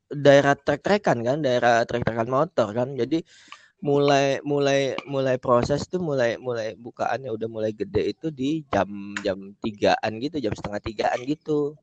daerah 0.08 0.54
trek-trekan 0.56 1.18
kan 1.20 1.37
daerah 1.44 1.85
trek-trekan 1.85 2.28
motor 2.30 2.73
kan 2.73 2.94
jadi 2.97 3.20
mulai 3.78 4.42
mulai 4.42 4.99
mulai 5.06 5.38
proses 5.38 5.87
tuh 5.87 6.02
mulai 6.02 6.35
mulai 6.35 6.75
bukaannya 6.75 7.30
udah 7.30 7.47
mulai 7.47 7.70
gede 7.70 8.11
itu 8.11 8.26
di 8.35 8.66
jam 8.66 8.90
jam 9.23 9.54
tigaan 9.62 10.18
gitu 10.18 10.42
jam 10.42 10.52
setengah 10.54 10.82
tigaan 10.82 11.23
gitu. 11.23 11.78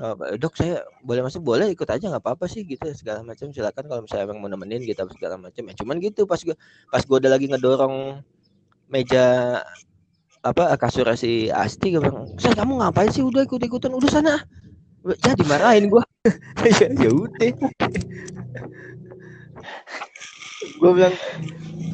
Oh, 0.00 0.16
dok 0.40 0.56
saya 0.56 0.80
boleh 1.04 1.20
masuk? 1.20 1.44
Boleh 1.44 1.68
ikut 1.68 1.84
aja 1.84 2.08
nggak 2.08 2.24
apa-apa 2.24 2.48
sih 2.48 2.64
gitu 2.64 2.88
segala 2.96 3.20
macam. 3.26 3.50
Silakan 3.52 3.84
kalau 3.90 4.00
misalnya 4.06 4.24
emang 4.30 4.40
mau 4.40 4.48
nemenin 4.48 4.86
gitu 4.88 5.04
segala 5.12 5.36
macam. 5.36 5.62
Ya 5.68 5.74
cuman 5.76 5.96
gitu 6.00 6.24
pas 6.24 6.40
gua 6.40 6.56
pas 6.88 7.02
gua 7.04 7.18
udah 7.20 7.30
lagi 7.36 7.46
ngedorong 7.50 8.24
meja 8.88 9.58
apa 10.42 10.74
kasur 10.80 11.06
si 11.14 11.52
Asti 11.54 11.94
gue 11.94 12.02
bilang 12.02 12.26
saya 12.38 12.54
kamu 12.56 12.82
ngapain 12.82 13.10
sih? 13.12 13.22
Udah 13.22 13.46
ikut 13.46 13.62
ikutan 13.62 13.92
udah 13.94 14.10
sana. 14.10 14.34
Ya 15.26 15.34
dimarahin 15.34 15.90
ya 15.90 16.86
ya 17.02 17.10
udah 17.10 17.50
gue 20.62 20.90
bilang 20.94 21.14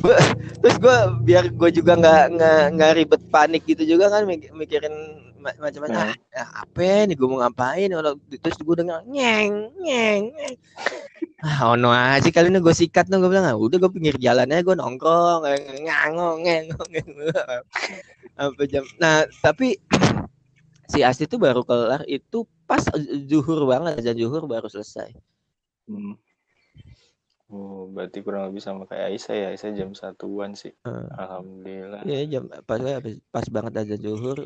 gua, 0.00 0.16
terus 0.60 0.76
gue 0.78 0.96
biar 1.24 1.44
gue 1.50 1.70
juga 1.72 1.92
nggak 1.96 2.22
nggak 2.36 2.60
nggak 2.76 2.90
ribet 2.96 3.22
panik 3.28 3.62
gitu 3.64 3.82
juga 3.84 4.12
kan 4.12 4.24
mik- 4.24 4.52
mikirin 4.52 4.92
ma- 5.38 5.56
macam-macam 5.58 6.12
Hmm. 6.12 6.14
ah, 6.34 6.42
ah, 6.42 6.48
apa 6.66 7.06
nih 7.06 7.14
gue 7.14 7.28
mau 7.28 7.38
ngapain 7.40 7.88
terus 8.38 8.58
gue 8.58 8.76
denger 8.76 9.00
nyeng 9.06 9.72
nyeng 9.78 10.22
nyeng. 10.34 10.54
ah 11.38 11.70
ono 11.70 11.94
aja 11.94 12.26
kali 12.28 12.50
ini 12.50 12.58
gue 12.58 12.74
sikat 12.74 13.06
tuh 13.06 13.22
gue 13.22 13.30
bilang 13.30 13.46
ah, 13.46 13.56
udah 13.56 13.78
gue 13.78 13.90
pinggir 13.94 14.16
jalan 14.18 14.50
aja 14.50 14.62
gue 14.62 14.76
nongkrong 14.76 15.46
ngangong 15.86 16.38
ngangong 16.42 16.94
apa 18.42 18.62
jam 18.66 18.84
nah 18.98 19.22
tapi 19.42 19.78
si 20.90 21.02
Asti 21.04 21.26
tuh 21.26 21.38
baru 21.38 21.62
kelar 21.62 22.02
itu 22.06 22.42
pas 22.66 22.82
zuhur 23.30 23.64
banget 23.66 24.02
azan 24.02 24.18
zuhur 24.18 24.44
baru 24.44 24.66
selesai 24.68 25.14
Hmm. 25.88 26.20
Oh, 27.48 27.88
berarti 27.88 28.20
kurang 28.20 28.52
lebih 28.52 28.60
sama 28.60 28.84
kayak 28.84 29.08
Aisyah 29.16 29.36
ya. 29.36 29.46
Aisyah 29.56 29.70
jam 29.72 29.90
satuan 29.96 30.52
sih. 30.52 30.72
Eh. 30.84 31.06
Alhamdulillah. 31.16 32.04
Iya 32.04 32.20
jam 32.28 32.44
pas 32.68 32.76
pas, 32.76 33.00
pas 33.32 33.46
banget 33.48 33.72
azan 33.80 34.00
zuhur 34.04 34.36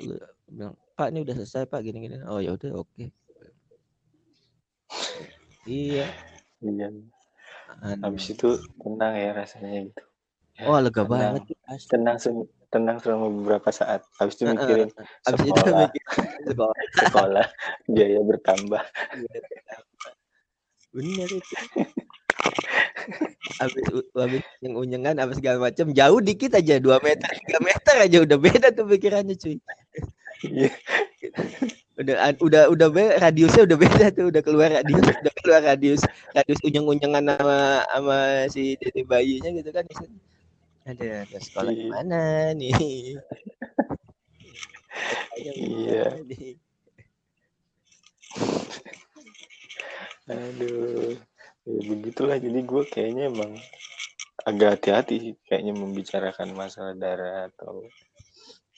bilang 0.52 0.76
Pak 0.94 1.08
ini 1.10 1.24
udah 1.24 1.34
selesai 1.40 1.64
Pak 1.66 1.80
gini 1.82 1.98
gini 2.04 2.16
oh 2.28 2.38
ya 2.38 2.52
udah 2.54 2.84
oke 2.84 3.08
iya 5.64 6.06
Iya. 6.62 6.94
aduh. 7.82 8.06
Habis 8.06 8.38
itu 8.38 8.54
tenang 8.78 9.14
ya 9.18 9.30
rasanya 9.34 9.90
gitu. 9.90 10.04
Ya, 10.60 10.70
oh 10.70 10.78
lega 10.78 11.02
tenang. 11.02 11.10
banget. 11.42 11.42
Tenang 11.90 12.16
tenang 12.70 12.96
selama 13.02 13.26
beberapa 13.34 13.68
saat. 13.74 14.06
Habis 14.22 14.38
itu 14.38 14.44
mikirin 14.46 14.94
abis 15.26 15.42
itu 15.42 15.50
sekolah, 15.58 15.90
mikir 15.90 16.02
sekolah 16.46 16.76
sekolah, 17.02 17.46
biaya 17.90 18.20
bertambah. 18.22 18.82
bener 20.92 21.28
itu 21.32 21.54
abis 23.62 23.84
abis 24.14 24.42
yang 24.64 24.74
unyengan 24.78 25.16
abis 25.18 25.38
segala 25.38 25.70
macam 25.70 25.90
jauh 25.92 26.20
dikit 26.22 26.52
aja 26.56 26.78
2 26.78 26.98
meter 27.02 27.30
3 27.48 27.68
meter 27.68 27.94
aja 27.98 28.18
udah 28.24 28.38
beda 28.38 28.68
tuh 28.74 28.86
pikirannya 28.88 29.34
cuy 29.36 29.56
Iya. 30.42 30.74
udah 32.02 32.34
udah 32.42 32.62
udah 32.74 32.88
be, 32.90 33.14
radiusnya 33.22 33.62
udah 33.62 33.78
beda 33.78 34.06
tuh 34.10 34.26
udah 34.34 34.42
keluar 34.42 34.74
radius 34.74 35.06
udah 35.06 35.32
keluar 35.38 35.60
radius 35.62 36.02
radius 36.34 36.58
unyeng-unyengan 36.66 37.22
sama 37.38 37.58
sama 37.86 38.18
si 38.50 38.74
dede 38.82 39.06
bayinya 39.06 39.54
gitu 39.54 39.70
kan 39.70 39.86
ada 40.82 41.22
ada 41.22 41.38
sekolah 41.38 41.70
di 41.70 41.86
Iya. 41.86 41.90
mana 41.94 42.22
nih 42.58 42.74
Iya. 45.38 46.04
Aduh. 50.28 51.16
Ya 51.62 51.80
begitulah. 51.86 52.36
Jadi 52.42 52.60
gue 52.66 52.82
kayaknya 52.90 53.30
emang 53.30 53.52
agak 54.42 54.78
hati-hati 54.78 55.14
sih 55.22 55.34
kayaknya 55.46 55.72
membicarakan 55.78 56.50
masalah 56.58 56.94
darah 56.98 57.46
atau 57.54 57.86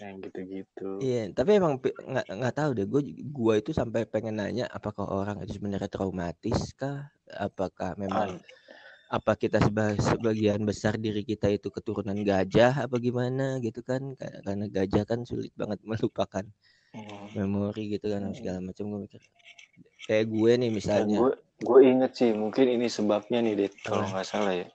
yang 0.03 0.21
gitu-gitu. 0.21 1.01
Iya, 1.01 1.33
tapi 1.33 1.57
emang 1.57 1.81
nggak 1.81 2.27
nggak 2.29 2.55
tahu 2.55 2.71
deh. 2.77 2.87
Gue 2.87 3.03
gua 3.25 3.55
itu 3.57 3.71
sampai 3.73 4.05
pengen 4.05 4.37
nanya 4.37 4.69
apakah 4.69 5.09
orang 5.09 5.41
itu 5.43 5.57
sebenarnya 5.57 5.89
traumatis 5.89 6.75
kah? 6.77 7.09
Apakah 7.31 7.97
memang 7.97 8.37
An- 8.37 8.43
apa 9.09 9.33
kita 9.39 9.63
seba- 9.63 9.97
sebagian 9.97 10.61
besar 10.67 10.99
diri 10.99 11.23
kita 11.23 11.47
itu 11.49 11.71
keturunan 11.71 12.19
gajah 12.21 12.85
apa 12.85 12.97
gimana 13.01 13.63
gitu 13.65 13.81
kan? 13.81 14.13
Ka- 14.19 14.43
Karena 14.45 14.67
gajah 14.69 15.05
kan 15.09 15.25
sulit 15.25 15.55
banget 15.57 15.81
melupakan 15.89 16.45
Hmm. 16.95 17.27
memori 17.35 17.97
gitu 17.97 18.07
kan 18.13 18.29
Hmm. 18.31 18.37
segala 18.37 18.59
macam 18.61 18.85
gue 18.93 19.01
mikir. 19.09 19.23
Kayak 20.05 20.27
gue 20.31 20.53
nih 20.61 20.71
misalnya. 20.71 21.19
gue 21.25 21.33
gue 21.61 21.81
inget 21.83 22.13
sih 22.15 22.31
mungkin 22.33 22.67
ini 22.67 22.87
sebabnya 22.87 23.39
nih 23.39 23.55
Det 23.57 23.71
kalau 23.81 24.05
nggak 24.05 24.27
salah 24.27 24.55
ya. 24.55 24.69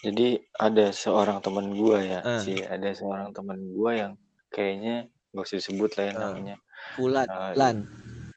Jadi 0.00 0.36
ada 0.54 0.92
seorang 0.92 1.40
teman 1.40 1.72
gue 1.72 1.98
ya 2.04 2.20
Ah. 2.20 2.38
sih 2.38 2.60
ada 2.60 2.92
seorang 2.92 3.32
teman 3.32 3.58
gue 3.58 3.90
yang 3.92 4.12
kayaknya 4.48 5.08
nggak 5.32 5.44
usah 5.44 5.58
disebut 5.58 5.90
lah 5.96 6.04
ya 6.04 6.12
Ah. 6.12 6.20
namanya 6.30 6.56
Fulan, 6.94 7.26
Ah, 7.26 7.50
Fulan. 7.52 7.76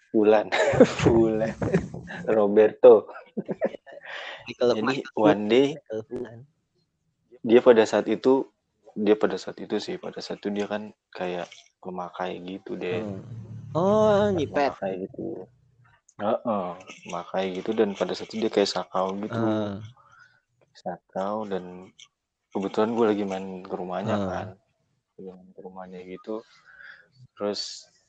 Fulan 0.09 0.45
Fulan 1.03 1.53
Roberto. 2.25 3.07
Jadi 4.49 5.05
one 5.13 5.43
day 5.45 5.67
dia 7.39 7.59
pada 7.61 7.83
saat 7.85 8.07
itu 8.09 8.47
dia 8.97 9.15
pada 9.15 9.37
saat 9.37 9.55
itu 9.61 9.77
sih 9.79 9.95
pada 9.95 10.19
saat 10.19 10.41
itu 10.41 10.49
dia 10.49 10.65
kan 10.65 10.91
kayak 11.13 11.47
memakai 11.79 12.39
gitu 12.41 12.75
deh 12.75 12.99
Hmm. 12.99 13.21
Oh, 13.71 14.33
nyipet. 14.33 14.73
memakai 14.73 15.05
gitu 15.05 15.45
Heeh, 16.19 16.67
memakai 17.07 17.45
gitu 17.57 17.71
dan 17.71 17.95
pada 17.95 18.11
saat 18.11 18.29
itu 18.31 18.43
dia 18.43 18.51
kayak 18.51 18.67
sakau 18.69 19.15
gitu. 19.23 19.39
Ah, 19.39 19.79
sakau 20.75 21.47
dan 21.47 21.63
kebetulan 22.51 22.91
gue 22.97 23.05
lagi 23.11 23.23
main 23.27 23.45
ke 23.63 23.73
rumahnya 23.75 24.15
Ah. 24.19 24.27
kan. 24.29 24.47
Lagi 25.17 25.29
main 25.31 25.49
ke 25.55 25.61
rumahnya 25.63 25.99
gitu. 26.07 26.43
Terus 27.37 27.61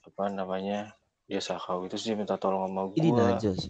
apa 0.06 0.24
namanya 0.32 0.78
dia 1.30 1.38
sakau 1.38 1.86
itu 1.86 1.96
sih 2.00 2.14
minta 2.18 2.34
tolong 2.40 2.66
sama 2.66 2.82
ini 2.98 3.10
gue 3.14 3.18
najos. 3.30 3.60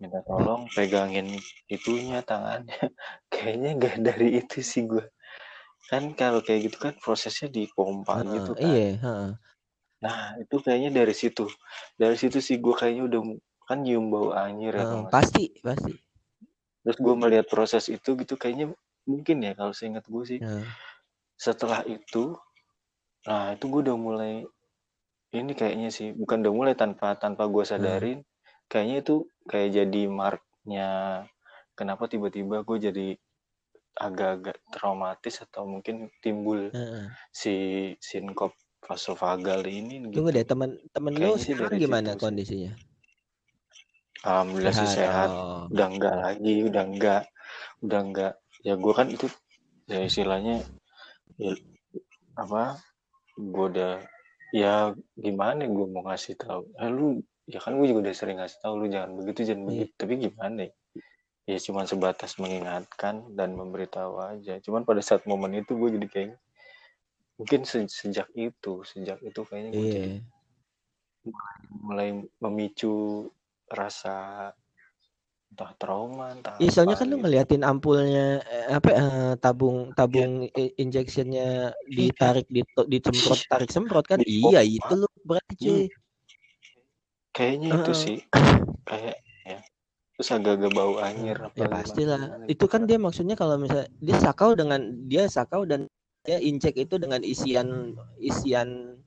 minta 0.00 0.20
tolong 0.24 0.62
pegangin 0.72 1.28
itunya 1.68 2.22
tangannya. 2.22 2.78
Kayaknya 3.32 3.70
gak 3.82 3.96
dari 4.06 4.28
itu 4.42 4.58
sih 4.62 4.84
gue 4.86 5.04
kan 5.90 6.14
kalau 6.14 6.40
kayak 6.46 6.70
gitu 6.70 6.78
kan 6.78 6.94
prosesnya 7.02 7.50
dipompa 7.50 8.22
Ah, 8.22 8.22
gitu 8.22 8.52
kan. 8.54 8.70
iya, 8.70 8.94
heeh. 9.02 9.30
nah 10.04 10.38
itu 10.40 10.56
kayaknya 10.64 10.90
dari 11.04 11.14
situ. 11.16 11.44
Dari 12.00 12.16
situ 12.16 12.38
sih 12.40 12.56
gue 12.62 12.74
kayaknya 12.76 13.04
udah 13.10 13.20
kan 13.70 13.86
nyium 13.86 14.10
bau 14.10 14.34
anyir 14.34 14.74
ya 14.74 14.82
salah. 14.82 15.10
pasti, 15.14 15.54
pasti. 15.62 15.94
terus 16.82 16.98
gue 16.98 17.14
melihat 17.14 17.46
proses 17.46 17.86
itu 17.86 18.18
gitu 18.18 18.34
kayaknya 18.34 18.74
mungkin 19.06 19.46
ya 19.46 19.54
kalau 19.54 19.70
seingat 19.70 20.02
gue 20.10 20.24
sih 20.26 20.40
Heeh. 20.42 20.66
setelah 21.38 21.86
itu 21.86 22.34
nah 23.30 23.54
itu 23.54 23.70
gue 23.70 23.80
udah 23.86 23.96
mulai 23.96 24.34
ini 25.30 25.54
kayaknya 25.54 25.94
sih 25.94 26.10
bukan 26.10 26.42
udah 26.42 26.54
mulai 26.54 26.74
tanpa 26.74 27.14
tanpa 27.14 27.46
gue 27.46 27.62
sadarin 27.62 28.26
kayaknya 28.66 29.06
itu 29.06 29.14
kayak 29.46 29.70
jadi 29.78 30.02
mark 30.10 30.42
sebabnya 30.70 31.26
kenapa 31.74 32.04
tiba-tiba 32.06 32.62
gue 32.62 32.78
jadi 32.78 33.08
agak-agak 33.96 34.60
traumatis 34.70 35.42
atau 35.42 35.66
mungkin 35.66 36.12
timbul 36.22 36.70
Heeh. 36.70 37.08
si 37.32 37.54
sinkop 37.98 38.52
vasovagal 38.84 39.64
ini 39.66 40.04
gitu. 40.12 40.20
Tunggu 40.20 40.30
deh 40.36 40.44
teman 40.44 40.76
temen 40.94 41.12
lu 41.16 41.34
sekarang 41.40 41.80
gimana 41.80 42.12
sih. 42.20 42.70
Alhamdulillah 44.20 44.74
sih 44.74 44.88
sehat. 44.88 45.28
Oh. 45.32 45.64
Udah 45.72 45.86
enggak 45.88 46.14
lagi, 46.20 46.54
udah 46.68 46.82
enggak, 46.84 47.22
udah 47.80 48.00
enggak. 48.04 48.32
Ya 48.60 48.74
gue 48.76 48.92
kan 48.92 49.08
itu 49.08 49.26
ya 49.88 50.04
istilahnya 50.04 50.60
ya, 51.40 51.52
apa? 52.36 52.76
Gue 53.40 53.66
udah 53.72 54.04
ya 54.52 54.92
gimana 55.16 55.64
gue 55.64 55.86
mau 55.88 56.04
ngasih 56.04 56.36
tahu. 56.36 56.68
Eh, 56.76 56.90
lu 56.92 57.24
ya 57.48 57.58
kan 57.58 57.74
gue 57.80 57.86
juga 57.88 58.10
udah 58.10 58.14
sering 58.14 58.38
ngasih 58.38 58.60
tahu 58.60 58.74
lu 58.84 58.86
jangan 58.92 59.10
begitu 59.16 59.40
jangan 59.48 59.62
Iya. 59.64 59.68
begitu. 59.72 59.92
Tapi 59.96 60.12
gimana 60.20 60.58
ya? 60.68 60.72
Ya 61.48 61.58
cuman 61.58 61.84
sebatas 61.88 62.36
mengingatkan 62.36 63.32
dan 63.34 63.56
memberitahu 63.56 64.20
aja. 64.20 64.60
Cuman 64.60 64.84
pada 64.84 65.00
saat 65.00 65.24
momen 65.24 65.64
itu 65.64 65.72
gue 65.74 65.96
jadi 65.96 66.06
kayak 66.06 66.30
mungkin 67.40 67.64
se- 67.64 67.88
sejak 67.88 68.28
itu, 68.36 68.84
sejak 68.84 69.16
itu 69.24 69.40
kayaknya 69.48 69.70
gue 69.72 69.86
jadi 69.88 70.10
Iya. 70.12 70.20
mulai 71.80 72.08
memicu 72.38 73.26
rasa 73.70 74.50
entah 75.50 75.72
trauma 75.74 76.30
entah 76.30 76.54
Iya, 76.62 76.70
soalnya 76.70 76.94
apa 76.94 77.02
kan 77.02 77.06
lu 77.10 77.16
gitu. 77.18 77.22
ngeliatin 77.26 77.62
ampulnya 77.66 78.26
eh, 78.44 78.66
apa 78.70 78.88
eh, 78.94 79.32
tabung 79.38 79.90
tabung 79.94 80.46
i- 80.46 80.74
injectionnya 80.78 81.74
ditarik 81.86 82.46
di 82.46 82.62
disemprot 82.86 83.40
tarik 83.50 83.70
semprot 83.70 84.06
kan? 84.06 84.18
Di- 84.22 84.30
iya 84.46 84.62
itu 84.62 84.92
lu 84.94 85.06
berarti 85.26 85.54
cuy. 85.58 85.70
Hmm. 85.70 85.88
kayaknya 87.30 87.68
itu 87.78 87.92
Heeh. 87.94 87.94
sih. 87.94 88.18
Kayak 88.86 89.16
ya 89.46 89.58
terus 90.14 90.28
agak-agak 90.30 90.70
bau 90.76 90.94
anyir 91.00 91.38
apa 91.40 91.54
ya 91.56 91.64
gimana- 91.64 91.76
pastilah. 91.80 92.20
gimana 92.26 92.44
itu 92.44 92.52
gitu 92.52 92.64
kan. 92.68 92.80
dia 92.84 92.98
maksudnya 93.00 93.34
kalau 93.34 93.54
misalnya 93.56 93.88
dia 93.98 94.16
sakau 94.20 94.50
dengan 94.52 94.80
dia 95.08 95.24
sakau 95.26 95.62
dan 95.64 95.80
dia 96.28 96.36
injek 96.36 96.76
itu 96.76 97.00
dengan 97.00 97.24
isian 97.24 97.96
isian 98.20 99.00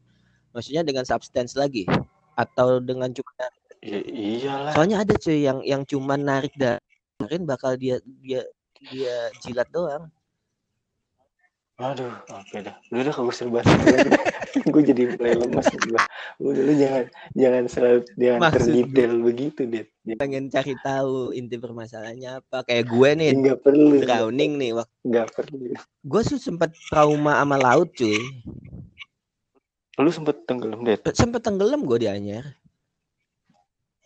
maksudnya 0.52 0.82
dengan 0.82 1.06
substance 1.06 1.54
lagi 1.54 1.86
atau 2.34 2.82
dengan 2.82 3.14
cuma 3.14 3.30
ya, 3.84 4.00
iyalah. 4.08 4.72
Soalnya 4.72 4.98
ada 5.04 5.14
cuy 5.20 5.44
yang 5.44 5.60
yang 5.68 5.84
cuma 5.84 6.16
narik 6.16 6.56
darin 6.56 7.44
bakal 7.44 7.76
dia 7.76 8.00
dia 8.24 8.48
dia 8.80 9.30
jilat 9.44 9.68
doang. 9.70 10.08
Aduh 11.82 12.16
oke 12.32 12.58
dah. 12.64 12.76
Udah 12.94 13.04
dah 13.04 13.14
kagak 13.14 13.34
usah 13.36 13.48
bahas 13.52 13.68
gue 14.74 14.82
jadi 14.86 15.18
mulai 15.18 15.34
lemas 15.34 15.66
gue 15.74 15.98
udah 16.38 16.62
lu 16.62 16.74
jangan 16.78 17.04
jangan 17.34 17.64
selalu 17.66 18.00
jangan 18.16 18.40
Maksud 18.46 18.62
terdetail 18.70 19.14
begitu 19.26 19.62
deh 19.66 19.86
pengen 20.14 20.46
cari 20.54 20.74
tahu 20.78 21.34
inti 21.34 21.58
permasalahannya 21.58 22.30
apa. 22.44 22.58
Kayak 22.70 22.86
gue 22.94 23.10
nih 23.18 23.30
nggak 23.34 23.60
perlu. 23.66 23.96
drowning 24.06 24.52
nih 24.62 24.72
waktu 24.78 24.94
nggak 25.10 25.28
perlu. 25.34 25.74
Gue 26.06 26.22
tuh 26.22 26.40
sempet 26.40 26.72
trauma 26.90 27.42
sama 27.42 27.58
laut 27.58 27.90
cuy. 27.98 28.22
Lu 29.98 30.10
sempet 30.10 30.46
tenggelam 30.46 30.86
deh 30.86 30.98
sempet 31.14 31.42
tenggelam 31.42 31.82
gue 31.82 31.98
di 31.98 32.08
Anyar 32.10 32.46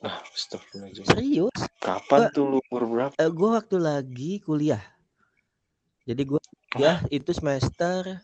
ah 0.05 0.21
astagfirullahaladzim 0.33 1.05
serius? 1.09 1.59
Kapan 1.81 2.29
tuh 2.29 2.45
lu 2.45 2.59
umur 2.69 2.83
berapa? 2.85 3.13
Eh, 3.17 3.29
gue 3.31 3.49
waktu 3.49 3.77
lagi 3.81 4.31
kuliah. 4.43 4.81
Jadi 6.07 6.21
gue 6.23 6.41
ya 6.77 7.01
itu 7.09 7.31
semester 7.33 8.21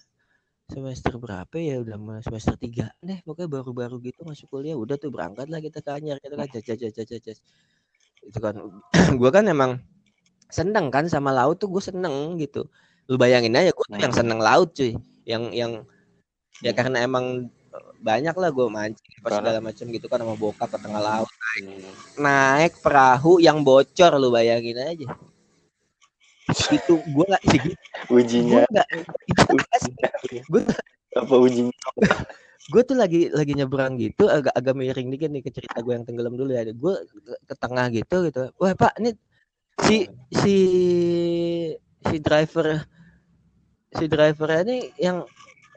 semester 0.69 1.13
berapa 1.17 1.55
ya? 1.57 1.81
Udah 1.81 1.97
semester 2.23 2.55
tiga 2.55 2.93
deh 3.01 3.19
pokoknya 3.25 3.49
baru-baru 3.49 3.99
gitu 4.05 4.21
masuk 4.23 4.47
kuliah. 4.53 4.77
Udah 4.77 4.95
tuh 5.01 5.09
berangkat 5.09 5.49
lah 5.49 5.59
kita 5.59 5.81
ke 5.81 5.89
Anyar 5.91 6.17
kita 6.21 6.37
kan. 6.37 6.47
Jas 6.49 6.63
jas 6.63 6.79
jas 6.79 6.93
jas 6.93 7.21
jas 7.21 7.39
itu 8.23 8.39
kan. 8.39 8.55
Gue 9.19 9.29
kan 9.33 9.45
emang 9.49 9.83
seneng 10.47 10.93
kan 10.93 11.09
sama 11.09 11.33
laut 11.33 11.57
tuh 11.57 11.67
gue 11.67 11.81
seneng 11.81 12.37
gitu. 12.37 12.69
Lu 13.09 13.17
bayangin 13.17 13.57
aja 13.57 13.73
gue 13.73 13.85
tuh 13.89 13.99
yang 13.99 14.13
seneng 14.15 14.39
laut 14.39 14.71
cuy. 14.71 14.95
Yang 15.25 15.43
yang 15.57 15.71
ya 16.61 16.71
Hmm. 16.71 16.77
karena 16.79 16.97
emang 17.03 17.25
banyak 18.03 18.35
lah 18.35 18.49
gue 18.51 18.67
mancing 18.67 19.11
apa 19.23 19.23
Karena- 19.23 19.37
segala 19.39 19.59
macam 19.63 19.85
gitu 19.87 20.05
kan 20.11 20.19
sama 20.19 20.35
bokap 20.35 20.67
ke 20.67 20.77
tengah 20.83 21.01
laut. 21.01 21.29
Hmm. 21.31 21.87
naik 22.19 22.73
perahu 22.83 23.39
yang 23.39 23.63
bocor 23.63 24.11
lu 24.19 24.27
bayangin 24.29 24.75
aja. 24.75 25.07
Itu 26.67 26.99
gue 26.99 27.25
nggak 27.25 27.43
segitu 27.47 27.79
gue 28.11 28.19
ujinya. 28.19 28.61
Gua- 30.51 30.67
apa 31.15 31.35
ujinya? 31.39 31.71
Gue 32.71 32.81
tuh 32.83 32.95
lagi 32.99 33.31
lagi 33.31 33.53
nyebrang 33.55 33.95
gitu 33.95 34.27
agak 34.27 34.51
agak 34.51 34.75
miring 34.75 35.07
dikit 35.11 35.29
nih 35.31 35.43
ke 35.43 35.51
cerita 35.51 35.79
gue 35.79 35.93
yang 35.95 36.03
tenggelam 36.03 36.35
dulu 36.35 36.51
ya. 36.51 36.67
Gue 36.75 36.99
ke, 37.07 37.33
ke 37.47 37.55
tengah 37.55 37.87
gitu 37.93 38.27
gitu. 38.27 38.51
Wah 38.59 38.75
pak 38.75 38.99
ini 38.99 39.15
si 39.87 40.05
si 40.31 40.55
si 42.03 42.15
driver 42.19 42.83
si 43.93 44.05
driver 44.09 44.49
ini 44.65 44.91
yang 44.97 45.23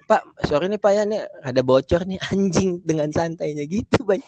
pak 0.06 0.22
sorry 0.46 0.70
nih 0.70 0.80
pak 0.80 0.92
ya 0.94 1.02
nih. 1.04 1.22
Ada 1.42 1.60
bocor 1.66 2.06
nih 2.06 2.18
anjing 2.32 2.80
dengan 2.86 3.10
santainya 3.10 3.66
gitu 3.66 4.02
pak. 4.06 4.22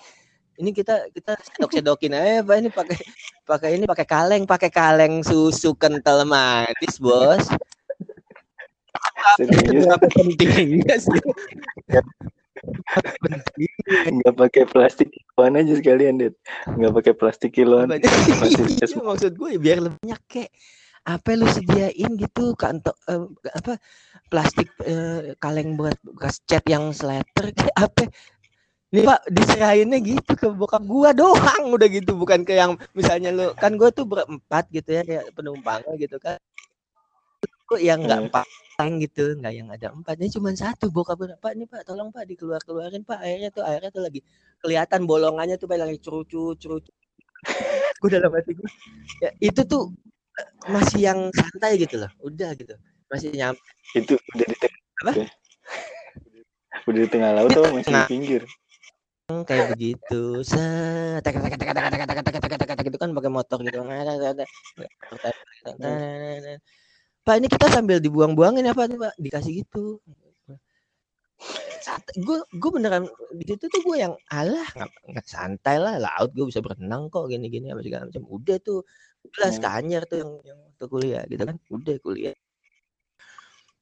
Ini 0.59 0.75
kita 0.75 1.15
kita 1.15 1.39
sedok 1.39 1.71
sedokin 1.71 2.19
aja 2.19 2.43
pak 2.43 2.57
ini 2.59 2.69
pakai 2.75 2.99
pakai 3.47 3.71
ini 3.79 3.85
pakai 3.87 4.07
kaleng 4.07 4.43
pakai 4.43 4.71
kaleng 4.75 5.23
susu 5.23 5.73
kental 5.79 6.27
manis 6.27 6.99
bos. 6.99 7.47
Berapa 9.39 10.07
pentingnya 10.11 10.99
sih? 10.99 11.23
Nggak 14.11 14.35
pakai 14.35 14.65
plastik 14.67 15.15
kiloan 15.15 15.55
aja 15.63 15.73
sekalian 15.79 16.19
det 16.19 16.35
nggak 16.67 16.91
pakai 16.91 17.15
plastik 17.15 17.55
kiloan. 17.55 17.95
Iya, 17.95 18.99
maksud 18.99 19.39
gue 19.39 19.51
biar 19.63 19.79
lebih 19.79 19.99
banyak 20.03 20.23
apa 21.09 21.29
lu 21.33 21.49
sediain 21.49 22.13
gitu? 22.21 22.53
Kantong 22.53 22.99
eh, 23.09 23.25
apa 23.57 23.73
plastik 24.29 24.69
eh, 24.85 25.33
kaleng 25.41 25.81
buat 25.81 25.97
bekas 26.05 26.45
cat 26.45 26.65
yang 26.69 26.93
slater 26.93 27.47
kayak 27.57 27.77
apa? 27.77 28.03
Nih 28.89 29.05
pak 29.05 29.21
diserahinnya 29.29 29.99
gitu 30.05 30.33
ke 30.37 30.49
bokap 30.53 30.85
gua 30.85 31.17
doang. 31.17 31.63
Udah 31.77 31.89
gitu 31.89 32.13
bukan 32.17 32.45
ke 32.45 32.57
yang 32.57 32.77
misalnya 32.93 33.33
lu 33.33 33.47
kan 33.57 33.81
gua 33.81 33.89
tuh 33.89 34.05
berempat 34.05 34.69
gitu 34.69 35.01
ya 35.01 35.03
kayak 35.09 35.33
penumpangnya 35.33 35.97
gitu 35.97 36.17
kan. 36.21 36.37
Kok 37.69 37.81
yang 37.81 38.05
nggak 38.05 38.21
Hmm. 38.21 38.29
empat 38.29 38.47
orang 38.79 39.03
gitu 39.03 39.35
nggak 39.35 39.55
yang 39.59 39.69
ada 39.75 39.91
empat 39.91 40.15
ini 40.23 40.31
cuma 40.31 40.55
satu 40.55 40.87
bokap 40.95 41.19
gua, 41.19 41.35
pak 41.35 41.53
nih 41.59 41.67
pak 41.67 41.83
tolong 41.83 42.15
pak 42.15 42.31
dikeluar 42.31 42.63
keluarin 42.63 43.03
pak 43.03 43.19
airnya 43.27 43.51
tuh 43.51 43.67
airnya 43.67 43.91
tuh 43.91 44.07
lagi 44.07 44.23
kelihatan 44.63 45.03
bolongannya 45.03 45.59
tuh 45.59 45.67
lagi 45.67 45.99
curucu 45.99 46.55
curucu 46.55 46.93
gue 48.01 48.11
dalam 48.11 48.31
hati 48.31 48.55
gue 48.55 48.71
ya, 49.19 49.31
itu 49.43 49.61
tuh 49.67 49.91
masih 50.69 51.01
yang 51.11 51.21
santai 51.35 51.81
gitu 51.81 52.01
loh 52.03 52.11
udah 52.23 52.51
gitu 52.55 52.75
masih 53.09 53.33
nyampe 53.33 53.63
itu 53.97 54.15
udah 54.35 54.47
di 54.47 54.57
tengah 54.57 54.81
Apa? 54.99 55.13
ya? 55.15 55.29
udah 56.89 57.01
di 57.01 57.09
tengah 57.11 57.31
laut 57.35 57.51
atau 57.53 57.65
masih 57.73 57.93
di 57.93 58.03
pinggir 58.09 58.43
kayak 59.29 59.77
begitu 59.77 60.41
set 60.41 61.21
tek 61.21 61.37
tek 61.37 61.53
tek 61.57 61.61
tek 61.61 61.69
tek 61.77 61.85
tek 61.93 62.09
tek 62.09 62.41
tek 62.41 62.57
tek 62.57 62.69
tek 62.73 62.85
gitu 62.89 62.97
kan 62.97 63.13
pakai 63.13 63.31
motor 63.33 63.59
gitu 63.61 63.85
Pak 67.29 67.35
ini 67.37 67.47
kita 67.53 67.69
sambil 67.69 68.01
dibuang-buangin 68.01 68.65
apa 68.73 68.89
nih 68.89 68.97
Pak 68.97 69.15
dikasih 69.21 69.53
gitu 69.65 70.01
gue 72.19 72.39
gue 72.57 72.71
beneran 72.73 73.05
di 73.33 73.45
situ 73.47 73.65
tuh 73.71 73.81
gue 73.81 73.97
yang 74.01 74.15
alah 74.29 74.67
nggak 74.75 74.91
nggak 75.13 75.27
santai 75.29 75.77
lah 75.81 75.97
laut 75.97 76.31
gue 76.35 76.47
bisa 76.49 76.61
berenang 76.61 77.09
kok 77.09 77.31
gini 77.31 77.49
gini 77.49 77.73
apa 77.73 77.81
segala 77.81 78.11
macam 78.11 78.25
udah 78.29 78.57
tuh 78.61 78.85
udah 79.27 79.49
Hmm. 79.51 79.63
kanyar 79.63 80.03
tuh 80.07 80.19
yang 80.23 80.33
yang 80.45 80.59
waktu 80.69 80.85
kuliah 80.87 81.23
gitu 81.27 81.43
kan. 81.43 81.57
Udah 81.69 81.97
kuliah. 82.03 82.37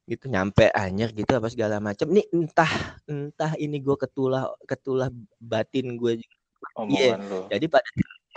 Gitu 0.07 0.25
nyampe 0.31 0.71
anyer 0.71 1.11
gitu 1.11 1.27
apa 1.35 1.51
segala 1.51 1.83
macam 1.83 2.07
nih 2.07 2.23
entah 2.31 2.71
entah 3.11 3.51
ini 3.59 3.83
gue 3.83 3.95
ketulah 3.99 4.55
ketulah 4.63 5.11
batin 5.35 5.99
gue 5.99 6.23
omongan 6.79 7.19
lo 7.27 7.39
jadi 7.51 7.65
pada 7.67 7.87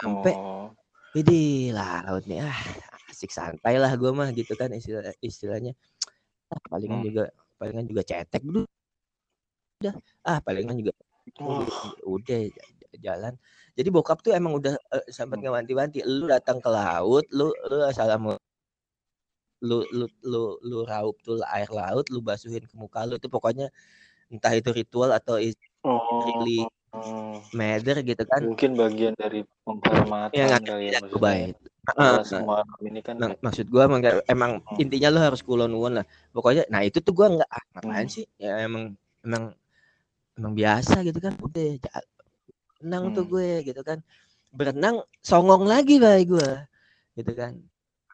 nyampe 0.03 0.33
oh. 0.35 0.69
Widih 1.11 1.75
laut 1.75 2.23
nih. 2.27 2.43
Ah 2.47 2.59
asik 3.11 3.35
santai 3.35 3.75
lah 3.79 3.91
gue 3.99 4.11
mah 4.15 4.31
gitu 4.31 4.55
kan 4.55 4.71
istilah 4.71 5.11
istilahnya. 5.19 5.75
Ah, 6.51 6.59
palingan 6.71 7.03
Hmm. 7.03 7.07
juga 7.11 7.25
palingan 7.59 7.87
juga 7.91 8.03
cetek 8.07 8.43
dulu. 8.47 8.63
Udah. 9.83 9.95
Ah 10.23 10.39
palingan 10.39 10.79
juga 10.79 10.95
Wah. 11.43 11.67
udah 12.07 12.41
jalan 12.99 13.35
jadi 13.81 13.89
bokap 13.89 14.21
tuh 14.21 14.37
emang 14.37 14.53
udah 14.61 14.77
eh, 14.77 15.05
sempat 15.09 15.41
Hmm. 15.41 15.49
ngewanti-wanti 15.49 16.05
lu 16.05 16.29
datang 16.29 16.61
ke 16.61 16.69
laut 16.69 17.25
lu 17.33 17.49
lu 17.73 17.77
assalamu 17.89 18.37
lu 19.65 19.85
lu 19.93 20.05
lu 20.25 20.43
lu 20.65 20.79
raup 20.85 21.17
tuh 21.25 21.41
air 21.53 21.69
laut 21.73 22.05
lu 22.13 22.21
basuhin 22.21 22.65
ke 22.65 22.75
muka 22.77 23.05
lu 23.09 23.17
itu 23.17 23.29
pokoknya 23.29 23.73
entah 24.29 24.53
itu 24.57 24.71
ritual 24.73 25.11
atau 25.13 25.37
is 25.37 25.57
oh 25.85 26.01
really 26.25 26.65
oh. 26.97 27.41
matter 27.57 28.01
gitu 28.05 28.25
kan 28.25 28.41
mungkin 28.45 28.77
bagian 28.77 29.15
dari 29.17 29.45
penghormatan 29.65 30.37
yang 30.37 30.49
nggak 30.49 30.65
kali 30.65 30.87
ya 30.93 31.01
baik 31.21 31.55
Karena 31.81 32.23
semua 32.23 32.63
alam 32.63 32.81
ini 32.87 33.01
kan 33.01 33.17
Nah, 33.19 33.35
maksud 33.41 33.67
gua 33.73 33.89
emang, 33.89 34.01
emang 34.29 34.53
Hmm. 34.63 34.79
intinya 34.79 35.09
lo 35.11 35.21
harus 35.21 35.41
kulon 35.43 35.73
nuwun 35.73 35.99
lah. 36.01 36.07
Pokoknya 36.31 36.69
nah 36.69 36.85
itu 36.85 37.01
tuh 37.01 37.13
gua 37.17 37.33
nggak 37.33 37.51
ah, 37.51 37.65
ngapain 37.75 38.07
Hmm. 38.07 38.15
sih? 38.15 38.25
Ya 38.37 38.63
emang 38.63 38.95
emang 39.25 39.57
emang 40.39 40.53
biasa 40.55 41.03
gitu 41.03 41.19
kan. 41.19 41.35
Udah 41.41 41.81
renang 42.81 43.13
tuh 43.13 43.25
Hmm. 43.25 43.33
gue 43.33 43.51
gitu 43.65 43.81
kan. 43.81 43.99
Berenang 44.51 44.97
songong 45.21 45.63
lagi 45.65 45.97
baik 45.97 46.27
gua. 46.33 46.67
gitu 47.13 47.35
kan 47.35 47.53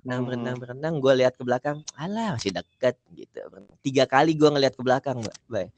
berenang 0.02 0.18
Hmm. 0.18 0.26
berenang 0.26 0.56
berenang 0.58 0.94
gue 0.98 1.12
lihat 1.20 1.34
ke 1.36 1.44
belakang 1.44 1.84
alah 1.94 2.34
masih 2.34 2.50
deket 2.50 2.96
gitu 3.12 3.38
tiga 3.84 4.08
kali 4.08 4.32
gue 4.34 4.48
ngeliat 4.48 4.74
ke 4.74 4.82
belakang 4.82 5.20
Bay. 5.46 5.68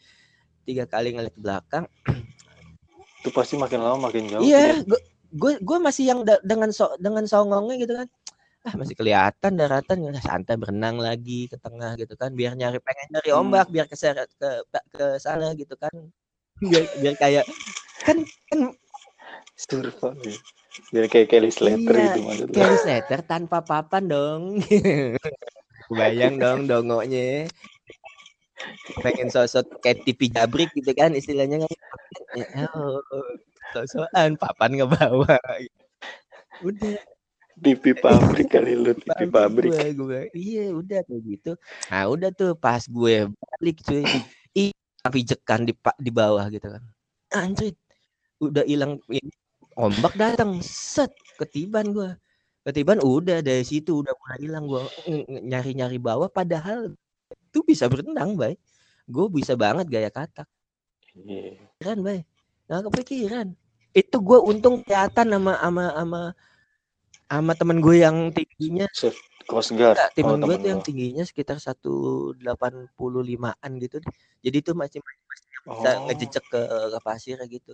tiga 0.62 0.86
kali 0.86 1.12
ngeliat 1.12 1.34
ke 1.34 1.42
belakang 1.42 1.84
Itu 3.20 3.34
pasti 3.34 3.58
makin 3.58 3.82
lama 3.82 4.08
makin 4.08 4.30
jauh. 4.30 4.40
iya 4.40 4.80
gue 4.80 5.00
gue 5.34 5.52
gue 5.60 5.78
masih 5.82 6.04
yang 6.08 6.20
da- 6.22 6.40
dengan 6.40 6.70
so 6.70 6.88
dengan 7.02 7.26
songongnya 7.26 7.76
gitu 7.76 7.92
kan 7.98 8.08
ah 8.64 8.74
masih 8.78 8.94
kelihatan 8.96 9.52
daratan 9.58 9.96
udah 10.08 10.22
santai 10.24 10.54
berenang 10.56 10.96
lagi 10.96 11.50
ke 11.50 11.58
tengah 11.58 11.98
gitu 11.98 12.14
kan 12.14 12.30
biar 12.32 12.54
nyari 12.54 12.78
pengen 12.80 13.18
nyari 13.18 13.30
Hmm. 13.34 13.40
ombak 13.44 13.66
biar 13.68 13.86
keseret 13.90 14.30
ke 14.38 14.48
ke 14.94 15.04
sana 15.18 15.52
gitu 15.58 15.74
kan 15.74 15.92
biar, 16.62 16.84
biar 16.96 17.14
kayak 17.18 17.44
kan 18.08 18.18
kan 18.48 18.58
Surfa. 19.58 20.14
ya. 20.22 20.34
Biar 20.94 21.06
kayak 21.10 21.28
Kelly 21.34 21.50
Slater 21.50 21.94
Iya, 21.98 22.04
gitu 22.14 22.20
maksud 22.22 22.46
lu. 22.48 22.54
Kelly 22.54 22.76
Slater 22.78 23.20
tanpa 23.26 23.58
papan 23.60 24.06
dong. 24.06 24.42
Bayang 25.98 26.38
dong 26.38 26.70
dongonya. 26.70 27.50
Pengen 29.02 29.28
sosok 29.30 29.82
kayak 29.82 30.06
TV 30.06 30.30
jabrik 30.30 30.70
gitu 30.74 30.90
kan 30.94 31.14
istilahnya 31.14 31.66
kan. 31.66 31.74
Oh, 32.74 33.02
sosokan 33.74 34.38
papan 34.38 34.78
ke 34.78 34.86
bawah. 34.86 35.38
Udah 36.62 36.94
TV 37.58 37.90
pabrik 37.98 38.48
kali 38.54 38.78
lu, 38.78 38.94
TV 38.94 39.26
pabrik. 39.26 39.74
Gue, 39.74 39.90
gue. 39.94 40.20
Iya 40.34 40.70
udah 40.70 41.00
kayak 41.02 41.22
gitu. 41.26 41.52
Nah 41.90 42.06
udah 42.06 42.30
tuh 42.30 42.54
pas 42.54 42.82
gue 42.86 43.26
balik 43.26 43.76
cuy. 43.82 44.06
Ih, 44.54 44.70
pijekan 45.10 45.66
di 45.66 45.74
di 45.98 46.10
bawah 46.14 46.46
gitu 46.50 46.70
kan. 46.70 46.82
Anjir. 47.34 47.74
Udah 48.38 48.62
hilang 48.62 49.02
ini 49.10 49.34
ombak 49.74 50.14
datang 50.14 50.62
set 50.62 51.10
ketiban 51.38 51.90
gue. 51.90 52.14
Ketiban 52.62 53.02
udah 53.02 53.42
dari 53.42 53.66
situ 53.66 54.02
udah 54.04 54.14
mulai 54.14 54.38
hilang 54.38 54.64
gue 54.70 54.82
nyari-nyari 55.42 55.98
bawah 55.98 56.30
padahal 56.30 56.94
itu 57.32 57.64
bisa 57.64 57.88
berenang, 57.88 58.36
Bay. 58.36 58.60
Gue 59.08 59.26
bisa 59.32 59.56
banget 59.56 59.88
gaya 59.88 60.12
katak. 60.12 60.44
Iya. 61.16 61.56
Kan, 61.80 62.04
Bay. 62.04 62.28
Nggak 62.68 62.92
kepikiran. 62.92 63.56
Itu 63.96 64.20
gue 64.20 64.38
untung 64.38 64.84
kelihatan 64.84 65.32
sama 65.32 65.56
sama 65.58 65.84
sama 65.96 66.20
sama 67.28 67.52
temen 67.56 67.80
gue 67.80 67.96
yang 68.04 68.32
tingginya 68.32 68.86
Coast 69.48 69.72
Guard. 69.72 69.96
Enggak, 69.96 70.12
Oh, 70.12 70.14
temen 70.14 70.40
gue 70.44 70.44
temen 70.44 70.60
tuh 70.60 70.70
yang 70.76 70.82
tingginya 70.84 71.24
sekitar 71.24 71.56
185-an 71.56 73.70
gitu. 73.80 73.96
Jadi 74.44 74.58
tuh 74.60 74.76
masih 74.76 75.00
masih 75.00 75.48
bisa 75.64 75.90
Oh. 75.96 76.04
ngejejek 76.08 76.44
ke, 76.48 76.60
ke 76.64 76.98
pasir 77.00 77.38
gitu. 77.48 77.72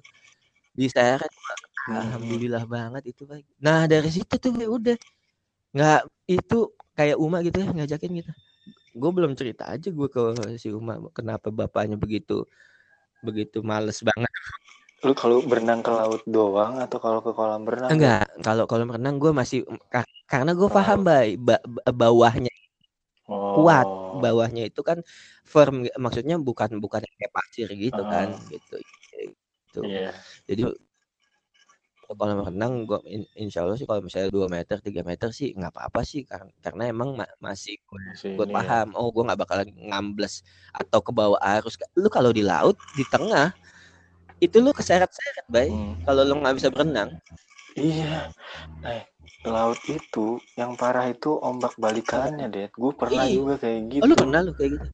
Diseret 0.74 1.30
Pak. 1.30 1.58
Hmm. 1.86 1.96
Alhamdulillah 2.00 2.64
banget 2.66 3.14
itu 3.14 3.22
Pak. 3.24 3.46
Nah, 3.62 3.86
dari 3.86 4.10
situ 4.10 4.34
tuh 4.36 4.50
ya 4.58 4.68
udah 4.68 4.96
nggak 5.74 6.00
itu 6.30 6.58
kayak 6.94 7.16
Uma 7.18 7.42
gitu 7.42 7.62
ya 7.62 7.70
ngajakin 7.70 8.10
gitu. 8.22 8.32
Gue 8.94 9.10
belum 9.10 9.34
cerita 9.34 9.66
aja 9.70 9.90
gue 9.90 10.08
ke 10.10 10.22
si 10.58 10.70
Uma 10.70 10.98
kenapa 11.10 11.50
bapaknya 11.50 11.98
begitu 11.98 12.46
begitu 13.22 13.62
males 13.62 13.98
banget. 14.02 14.30
Lu 15.04 15.12
kalau 15.12 15.44
berenang 15.44 15.84
ke 15.84 15.92
laut 15.92 16.22
doang 16.24 16.80
atau 16.80 16.96
kalau 16.96 17.20
ke 17.20 17.30
kolam 17.36 17.62
renang? 17.68 17.90
Enggak, 17.92 18.24
kalau 18.40 18.64
kalau 18.64 18.84
berenang 18.88 19.20
gue 19.20 19.32
masih 19.36 19.66
kar- 19.92 20.08
karena 20.24 20.56
gue 20.56 20.68
paham 20.72 21.04
bay 21.04 21.36
ba- 21.36 21.60
ba- 21.60 21.92
bawahnya 21.92 22.48
kuat 23.28 23.88
Oh. 23.88 24.20
bawahnya 24.20 24.68
itu 24.68 24.80
kan 24.84 25.00
firm 25.44 25.88
maksudnya 25.96 26.36
bukan 26.36 26.76
bukan 26.76 27.00
kayak 27.04 27.32
pasir 27.32 27.68
gitu 27.72 28.02
kan 28.04 28.36
Ah. 28.36 28.40
gitu 28.52 28.76
gitu 29.74 29.90
Iya. 29.90 30.10
jadi 30.46 30.62
kalau 32.04 32.46
renang 32.46 32.84
gua 32.86 33.00
in- 33.08 33.26
insya 33.34 33.64
Allah 33.64 33.74
sih 33.74 33.88
kalau 33.88 34.04
misalnya 34.04 34.28
2 34.30 34.46
meter 34.46 34.76
3 34.78 35.02
meter 35.02 35.32
sih 35.34 35.50
nggak 35.56 35.72
apa-apa 35.72 36.00
sih 36.04 36.22
karena 36.28 36.52
karena 36.62 36.82
emang 36.92 37.16
ma- 37.18 37.34
masih 37.42 37.74
gue 37.82 38.44
ini 38.46 38.52
ya. 38.52 38.54
paham 38.54 38.88
oh 38.94 39.08
gue 39.08 39.24
nggak 39.24 39.40
bakalan 39.40 39.68
ngambles 39.72 40.44
atau 40.70 41.00
ke 41.00 41.10
bawah 41.10 41.40
arus 41.58 41.74
lu 41.96 42.06
kalau 42.12 42.30
di 42.30 42.44
laut 42.44 42.76
di 42.94 43.02
tengah 43.08 43.50
itu 44.38 44.60
lu 44.60 44.70
keseret-seret 44.76 45.46
bay 45.48 45.72
Hmm. 45.72 45.96
kalau 46.04 46.22
lu 46.22 46.34
nggak 46.38 46.54
bisa 46.60 46.68
berenang 46.70 47.10
Iya. 47.74 48.30
Eh, 48.86 49.02
laut 49.50 49.82
itu 49.90 50.38
yang 50.54 50.78
parah 50.78 51.10
itu 51.10 51.34
ombak 51.42 51.74
balikannya, 51.74 52.46
Det. 52.46 52.70
Gue 52.70 52.94
pernah 52.94 53.26
Iya. 53.26 53.34
juga 53.34 53.54
kayak 53.58 53.80
gitu. 53.90 54.02
oh 54.04 54.06
lu 54.06 54.14
pernah 54.14 54.40
lu 54.46 54.52
kayak 54.54 54.70
gitu 54.78 54.86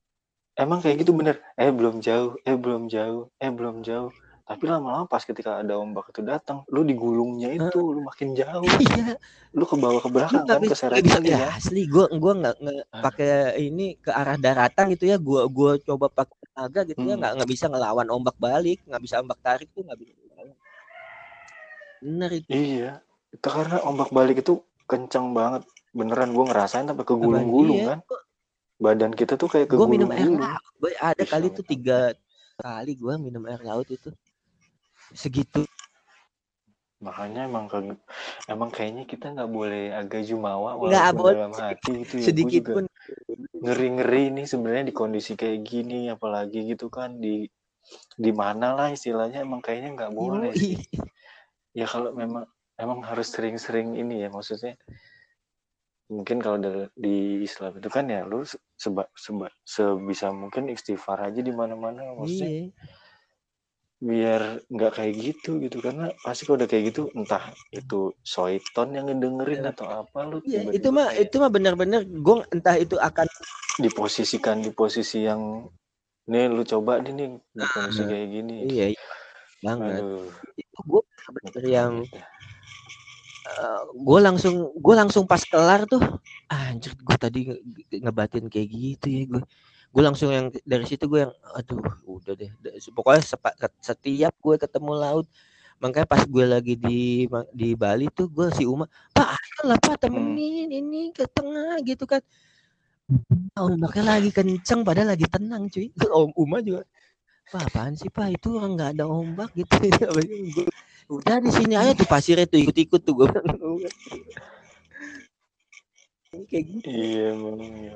Emang 0.57 0.79
kayak 0.81 0.97
gitu 1.05 1.13
bener. 1.13 1.37
Eh 1.61 1.69
belum 1.73 2.01
jauh, 2.01 2.37
eh 2.45 2.57
belum 2.57 2.89
jauh, 2.89 3.29
eh 3.37 3.53
belum 3.53 3.81
jauh. 3.85 4.13
Tapi 4.51 4.67
lama-lama 4.67 5.07
pas 5.07 5.23
ketika 5.23 5.63
ada 5.63 5.79
ombak 5.79 6.11
itu 6.11 6.27
datang, 6.27 6.67
lu 6.67 6.83
digulungnya 6.83 7.55
itu, 7.55 7.79
lu 7.79 8.03
makin 8.03 8.35
jauh. 8.35 8.67
iya 8.83 9.15
Lu 9.55 9.63
ke 9.63 9.79
bawah 9.79 10.03
ke 10.03 10.11
belakang 10.11 10.43
kan, 10.43 10.59
bisa 10.59 10.91
lagi 10.91 11.07
ya 11.07 11.39
kan. 11.47 11.55
asli 11.55 11.87
gue 11.87 12.05
gua 12.19 12.33
nggak 12.35 12.57
Ah. 12.91 12.99
pakai 13.01 13.31
ini 13.61 13.95
ke 13.97 14.11
arah 14.11 14.35
daratan 14.35 14.91
gitu 14.91 15.07
ya 15.07 15.17
gue 15.17 15.43
gua 15.49 15.79
coba 15.79 16.07
pakai 16.09 16.35
tenaga 16.51 16.81
gitu 16.83 16.99
ya 17.01 17.15
Hmm. 17.15 17.21
nggak 17.23 17.33
nggak 17.39 17.51
bisa 17.51 17.65
ngelawan 17.67 18.09
ombak 18.11 18.35
balik 18.37 18.83
nggak 18.85 18.99
bisa 19.01 19.15
ombak 19.19 19.39
tarik 19.39 19.71
tuh 19.71 19.87
nggak 19.87 19.99
bisa 19.99 20.13
bener 22.01 22.31
itu 22.33 22.49
Iya. 22.51 22.91
Itu 23.31 23.47
karena 23.47 23.77
ombak 23.85 24.11
balik 24.11 24.41
itu 24.41 24.59
kenceng 24.85 25.31
banget. 25.31 25.63
Beneran 25.91 26.31
gue 26.31 26.45
ngerasain 26.45 26.87
sampai 26.87 27.05
kegulung-gulung 27.05 27.77
iya 27.77 27.87
kan. 27.89 27.99
Badan 28.79 29.13
kita 29.13 29.35
tuh 29.35 29.47
kayak 29.47 29.69
gue 29.69 29.79
minum 29.85 30.11
air 30.11 30.27
kegulung-gulung. 30.27 30.43
laut 30.81 30.95
ada 30.97 31.23
kali 31.23 31.47
tuh 31.53 31.63
tiga 31.63 32.15
kali 32.57 32.93
gue 32.95 33.15
minum 33.17 33.43
air 33.45 33.61
laut 33.61 33.87
itu 33.87 34.11
segitu 35.15 35.67
Makanya 37.01 37.49
emang 37.49 37.65
emang 38.45 38.69
kayaknya 38.69 39.09
kita 39.09 39.33
nggak 39.33 39.49
boleh 39.49 39.89
agak 39.97 40.21
jumawa 40.29 40.77
nggak 40.77 41.17
walaupun 41.17 41.17
boleh 41.17 41.37
dalam 41.41 41.55
hati 41.57 41.93
gitu 42.05 42.15
ya. 42.21 42.27
Sedikit 42.29 42.63
pun 42.77 42.85
ngeri-ngeri 43.57 44.25
nih 44.37 44.45
sebenarnya 44.45 44.85
di 44.93 44.95
kondisi 44.95 45.33
kayak 45.33 45.65
gini 45.65 46.13
apalagi 46.13 46.61
gitu 46.69 46.93
kan 46.93 47.17
di 47.17 47.49
di 48.21 48.31
mana 48.37 48.77
lah 48.77 48.89
istilahnya 48.93 49.41
emang 49.41 49.65
kayaknya 49.65 49.97
nggak 49.97 50.13
boleh 50.13 50.53
Yoi. 50.53 50.61
sih. 50.61 50.85
Ya 51.73 51.89
kalau 51.89 52.13
memang 52.13 52.45
emang 52.77 53.01
harus 53.01 53.33
sering-sering 53.33 53.97
ini 53.97 54.21
ya 54.21 54.29
maksudnya 54.29 54.77
mungkin 56.13 56.43
kalau 56.45 56.61
di 56.93 57.41
Islam 57.41 57.81
itu 57.81 57.89
kan 57.89 58.13
ya 58.13 58.29
lu 58.29 58.45
se- 58.45 58.61
seba, 58.77 59.09
seba, 59.15 59.49
sebisa 59.63 60.35
mungkin 60.35 60.69
istighfar 60.69 61.33
aja 61.33 61.41
di 61.41 61.55
mana-mana 61.55 62.13
maksudnya 62.13 62.69
iya 62.69 62.69
biar 64.01 64.65
nggak 64.73 64.93
kayak 64.97 65.15
gitu 65.21 65.61
gitu 65.61 65.77
karena 65.85 66.09
pasti 66.25 66.49
kalau 66.49 66.57
udah 66.57 66.69
kayak 66.73 66.85
gitu 66.89 67.13
entah 67.13 67.53
itu 67.69 68.17
soiton 68.25 68.97
yang 68.97 69.13
ngedengerin 69.13 69.69
atau 69.69 69.87
apa 69.93 70.25
lu 70.25 70.41
Iya, 70.41 70.65
tiba-tiba 70.65 70.77
itu 70.81 70.89
mah 70.89 71.09
kayak 71.13 71.23
itu 71.29 71.37
mah 71.37 71.51
bener-bener 71.53 72.01
gue 72.09 72.37
entah 72.49 72.77
itu 72.81 72.97
akan 72.97 73.29
diposisikan 73.77 74.65
di 74.65 74.73
posisi 74.73 75.29
yang 75.29 75.69
nih 76.25 76.49
lu 76.49 76.65
coba 76.65 76.97
nih 77.05 77.13
nih 77.13 77.29
di 77.53 77.67
kondisi 77.69 78.01
Ah, 78.01 78.09
kayak 78.09 78.29
gini. 78.33 78.57
iya, 78.65 78.87
iya 78.97 79.05
banget. 79.61 80.01
Aduh. 80.01 80.33
Itu 80.57 80.79
gue 80.89 81.03
bener 81.37 81.65
yang 81.69 81.93
banget 82.09 82.25
dah. 82.25 82.29
gue 83.93 84.19
langsung 84.25 84.55
gue 84.73 84.95
langsung 84.97 85.25
pas 85.29 85.43
kelar 85.45 85.85
tuh 85.85 86.01
anjir 86.49 86.97
gue 86.97 87.17
tadi 87.21 87.39
nge- 87.53 87.63
nge- 87.63 88.01
ngebatin 88.09 88.47
kayak 88.49 88.69
gitu 88.73 89.07
ya 89.13 89.23
gue 89.29 89.43
gue 89.91 90.03
langsung 90.07 90.31
yang 90.31 90.47
dari 90.63 90.87
situ 90.87 91.11
gue 91.11 91.27
yang 91.27 91.35
aduh 91.55 91.83
udah 92.07 92.35
deh. 92.39 92.51
Pokoknya 92.95 93.23
sepa- 93.27 93.59
setiap 93.83 94.35
gue 94.39 94.55
ketemu 94.55 94.93
laut 94.95 95.27
makanya 95.81 96.07
pas 96.07 96.23
gue 96.29 96.45
lagi 96.45 96.75
di 96.77 97.25
di 97.57 97.69
Bali 97.73 98.13
tuh 98.13 98.29
gue 98.29 98.53
si 98.53 98.69
Uma 98.69 98.85
pak 99.17 99.33
ayolah 99.33 99.81
pak 99.81 99.97
temenin 100.05 100.69
ini 100.69 101.09
ke 101.11 101.25
tengah 101.25 101.81
gitu 101.83 102.05
kan. 102.05 102.21
Ah, 103.59 103.67
ombaknya 103.67 104.15
lagi 104.15 104.31
kenceng 104.31 104.87
padahal 104.87 105.17
lagi 105.17 105.27
tenang 105.27 105.67
cuy. 105.67 105.91
Om 106.21 106.31
Uma 106.39 106.63
juga 106.63 106.87
pak 107.51 107.67
apaan 107.67 107.99
sih 107.99 108.07
pak? 108.13 108.39
Itu 108.39 108.61
nggak 108.63 108.95
ada 108.95 109.11
ombak 109.11 109.51
gitu. 109.59 109.75
Udah 111.19 111.43
di 111.43 111.51
sini 111.51 111.75
aja 111.75 111.91
tuh 111.97 112.07
pasirnya 112.07 112.47
tuh 112.47 112.63
ikut-ikut 112.63 113.01
tuh 113.03 113.15
gue 113.19 113.29
kayak 116.31 116.65
gitu 116.79 116.89
iya 116.95 117.35
emang 117.35 117.59
iya. 117.59 117.93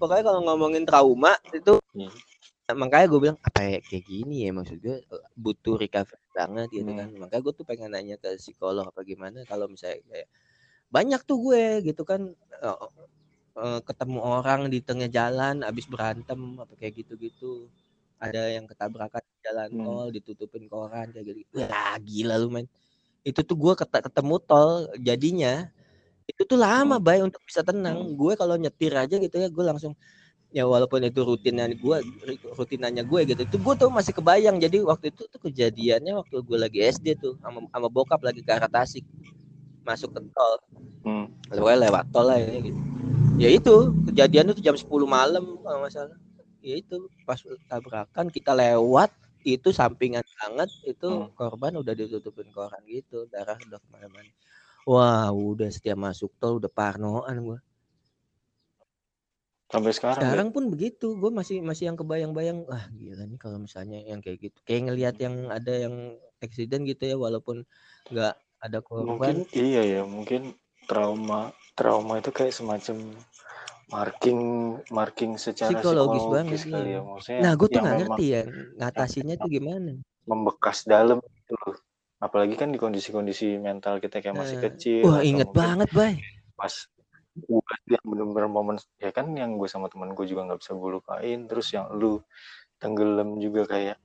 pokoknya 0.00 0.22
kalau 0.24 0.40
ngomongin 0.48 0.84
trauma 0.88 1.36
itu 1.52 1.76
Iya. 1.92 2.10
makanya 2.76 3.06
gue 3.08 3.20
bilang 3.20 3.38
apa 3.44 3.60
ya 3.64 3.78
kayak 3.84 4.04
gini 4.08 4.36
ya 4.48 4.50
maksud 4.56 4.76
gue 4.80 4.96
eh, 5.04 5.22
butuh 5.36 5.76
recovery 5.76 6.20
banget 6.32 6.68
gitu 6.72 6.90
kan 6.96 7.08
Hmm. 7.12 7.20
makanya 7.24 7.42
gue 7.44 7.52
tuh 7.56 7.64
pengen 7.68 7.90
nanya 7.92 8.16
ke 8.16 8.36
psikolog 8.40 8.88
apa 8.88 9.00
gimana 9.04 9.44
kalau 9.44 9.68
misalnya 9.68 10.00
kayak 10.08 10.28
banyak 10.88 11.20
tuh 11.28 11.38
gue 11.44 11.64
gitu 11.92 12.02
kan 12.08 12.32
eh, 12.64 13.80
ketemu 13.84 14.18
orang 14.22 14.60
di 14.72 14.78
tengah 14.80 15.10
jalan 15.10 15.60
abis 15.66 15.84
berantem 15.90 16.40
apa 16.62 16.72
kayak 16.78 17.04
gitu-gitu 17.04 17.66
ada 18.18 18.48
yang 18.50 18.64
ketabrakan 18.64 19.20
di 19.22 19.36
jalan 19.44 19.68
Hmm. 19.76 19.84
tol 19.84 20.06
ditutupin 20.14 20.64
koran 20.72 21.12
kayak 21.12 21.36
gitu 21.36 21.60
wah 21.60 21.96
gila 22.00 22.34
lu 22.40 22.48
men 22.48 22.66
itu 23.26 23.40
tuh 23.44 23.56
gue 23.58 23.74
ketemu 23.76 24.36
tol 24.46 24.88
jadinya 25.02 25.68
itu 26.28 26.42
tuh 26.44 26.60
lama 26.60 27.00
Hmm. 27.00 27.04
bay 27.04 27.18
untuk 27.24 27.40
bisa 27.48 27.64
tenang 27.64 27.96
Hmm. 27.96 28.12
gue 28.14 28.32
kalau 28.36 28.54
nyetir 28.60 28.92
aja 28.92 29.16
gitu 29.16 29.36
ya 29.40 29.48
gue 29.48 29.64
langsung 29.64 29.96
ya 30.48 30.64
walaupun 30.64 31.04
itu 31.04 31.20
rutinan 31.24 31.72
gue 31.72 31.96
rutinannya 32.56 33.04
gue 33.04 33.20
gitu 33.32 33.40
itu 33.44 33.56
gue 33.56 33.74
tuh 33.76 33.88
masih 33.88 34.12
kebayang 34.12 34.56
jadi 34.56 34.80
waktu 34.84 35.12
itu 35.12 35.28
tuh 35.28 35.40
kejadiannya 35.40 36.12
waktu 36.20 36.40
gue 36.40 36.58
lagi 36.60 36.78
SD 36.84 37.16
tuh 37.16 37.36
sama 37.40 37.64
sama 37.68 37.88
bokap 37.88 38.20
lagi 38.20 38.40
ke 38.44 38.52
arah 38.52 38.68
Tasik 38.68 39.04
masuk 39.84 40.12
ke 40.12 40.20
tol 40.32 40.56
Hmm. 41.04 41.32
pokoknya 41.48 41.88
lewat 41.88 42.04
tol 42.12 42.28
lah 42.28 42.36
ya 42.36 42.60
gitu 42.60 42.80
ya 43.40 43.48
itu 43.48 43.74
kejadian 44.12 44.52
itu 44.52 44.60
jam 44.60 44.76
10 44.76 45.08
malam 45.08 45.56
kalau 45.64 45.80
masalah 45.80 46.16
ya 46.60 46.76
itu 46.76 47.08
pas 47.24 47.40
tabrakan 47.70 48.28
kita 48.28 48.52
lewat 48.52 49.08
itu 49.46 49.68
sampingan 49.72 50.24
banget 50.44 50.68
itu 50.84 51.08
Hmm. 51.08 51.32
korban 51.32 51.76
udah 51.76 51.94
ditutupin 51.96 52.48
koran 52.52 52.82
gitu 52.84 53.24
darah 53.32 53.56
udah 53.56 53.80
ke 53.80 53.88
mana-mana 53.88 54.28
wah 54.88 55.28
udah 55.28 55.68
setiap 55.68 56.00
masuk 56.00 56.32
tol 56.40 56.56
udah 56.56 56.72
parnoan 56.72 57.36
gua 57.44 57.60
Sampai 59.68 59.92
sekarang. 59.92 60.16
ya? 60.16 60.32
sekarang 60.32 60.48
pun 60.48 60.64
begitu 60.72 61.12
gue 61.20 61.28
masih 61.28 61.60
masih 61.60 61.92
yang 61.92 61.98
kebayang-bayang 62.00 62.64
wah 62.64 62.88
gila 62.88 63.28
nih 63.28 63.36
kalau 63.36 63.60
misalnya 63.60 64.00
yang 64.00 64.24
kayak 64.24 64.48
gitu 64.48 64.56
kayak 64.64 64.88
ngelihat 64.88 65.20
yang 65.20 65.52
ada 65.52 65.72
yang 65.84 66.16
eksiden 66.40 66.88
gitu 66.88 67.04
ya 67.04 67.20
walaupun 67.20 67.68
nggak 68.08 68.32
ada 68.64 68.78
korban 68.80 69.12
Mungkin 69.12 69.36
iya 69.52 69.82
ya, 69.84 70.02
mungkin 70.08 70.56
trauma 70.88 71.52
trauma 71.76 72.16
itu 72.16 72.32
kayak 72.32 72.56
semacam 72.56 73.12
marking 73.92 74.40
marking 74.88 75.36
secara 75.36 75.76
Psikologis 75.76 76.24
psikologis, 76.24 76.64
banget, 76.64 76.72
kali 76.72 76.90
ya 76.96 77.00
maksudnya. 77.04 77.40
nah 77.44 77.52
gue 77.52 77.68
tuh 77.68 77.80
nggak 77.84 77.96
ngerti 78.08 78.26
ya 78.32 78.42
ngatasinnya 78.80 79.34
tuh 79.36 79.50
gimana 79.60 79.92
membekas 80.24 80.88
dalam 80.88 81.20
gitu 81.20 81.54
loh. 81.60 81.76
Apalagi 82.18 82.54
kan 82.58 82.74
di 82.74 82.78
kondisi-kondisi 82.82 83.62
mental 83.62 84.02
kita 84.02 84.18
kayak 84.18 84.34
masih 84.34 84.56
Nah, 84.58 84.64
kecil. 84.70 85.02
wah 85.06 85.22
inget 85.22 85.48
banget 85.54 85.88
bay 85.94 86.18
Pas 86.58 86.74
gue 87.38 87.62
yang 87.86 88.02
bener-bener 88.02 88.50
momen 88.50 88.76
ya 88.98 89.14
kan 89.14 89.30
yang 89.38 89.54
gue 89.54 89.70
sama 89.70 89.86
teman 89.86 90.10
gue 90.10 90.26
juga 90.26 90.50
nggak 90.50 90.58
bisa 90.58 90.74
gue 90.74 90.90
lupain. 90.98 91.38
Terus 91.46 91.66
yang 91.70 91.86
lu 91.94 92.18
tenggelam 92.82 93.38
juga 93.38 93.62
kayak 93.70 93.96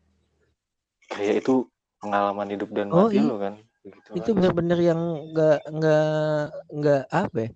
kayak 1.10 1.42
itu 1.42 1.66
pengalaman 1.98 2.48
hidup 2.54 2.70
dan 2.70 2.94
Oh, 2.94 3.10
mati 3.10 3.18
iya. 3.18 3.26
lo 3.26 3.36
kan. 3.42 3.54
Gitu 3.84 4.10
itu 4.14 4.30
kan. 4.32 4.36
bener-bener 4.38 4.80
yang 4.80 5.02
nggak 5.34 5.60
nggak 5.74 6.44
nggak 6.72 7.02
apa 7.10 7.38
ya 7.42 7.50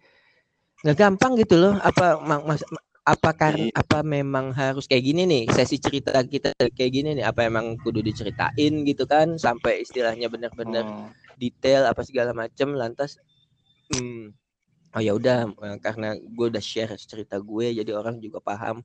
nggak 0.83 0.97
gampang 0.97 1.33
gitu 1.39 1.55
loh 1.57 1.73
apa 1.81 2.21
ma- 2.21 2.43
mas, 2.45 2.61
ma- 3.07 3.13
apa 3.15 3.31
karena 3.31 3.71
Iya. 3.71 3.79
apa 3.79 3.99
memang 4.03 4.51
harus 4.51 4.85
kayak 4.89 5.03
gini 5.05 5.23
nih 5.23 5.43
sesi 5.55 5.79
cerita 5.79 6.11
kita 6.23 6.51
kayak 6.75 6.91
gini 6.91 7.09
nih 7.15 7.25
apa 7.25 7.47
emang 7.47 7.79
kudu 7.79 8.03
diceritain 8.03 8.73
gitu 8.83 9.03
kan 9.07 9.39
sampai 9.39 9.81
istilahnya 9.83 10.27
bener-bener 10.27 10.83
Hmm. 10.83 11.11
detail 11.39 11.87
apa 11.87 12.03
segala 12.03 12.35
macam 12.35 12.75
lantas 12.75 13.17
hmm, 13.89 14.35
oh 14.95 15.01
ya 15.01 15.13
udah 15.15 15.47
eh, 15.51 15.77
karena 15.79 16.17
gue 16.19 16.45
udah 16.51 16.63
share 16.63 16.93
cerita 16.99 17.39
gue 17.39 17.67
jadi 17.79 17.91
orang 17.95 18.19
juga 18.19 18.39
paham 18.43 18.83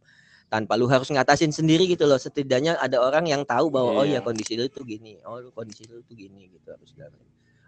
tanpa 0.53 0.77
lu 0.79 0.87
harus 0.87 1.09
ngatasin 1.11 1.51
sendiri 1.51 1.89
gitu 1.89 2.05
loh 2.05 2.21
setidaknya 2.21 2.77
ada 2.79 3.01
orang 3.01 3.25
yang 3.27 3.43
tahu 3.43 3.73
bahwa 3.73 3.91
oh 4.03 4.07
ya 4.07 4.21
Iya. 4.21 4.25
kondisi 4.25 4.55
lu 4.55 4.69
tuh 4.69 4.85
gini 4.87 5.19
oh 5.25 5.41
lu 5.41 5.51
kondisi 5.51 5.89
lu 5.89 6.05
tuh 6.05 6.15
gini 6.15 6.53
gitu 6.53 6.71
apa 6.71 6.85
segala 6.87 7.17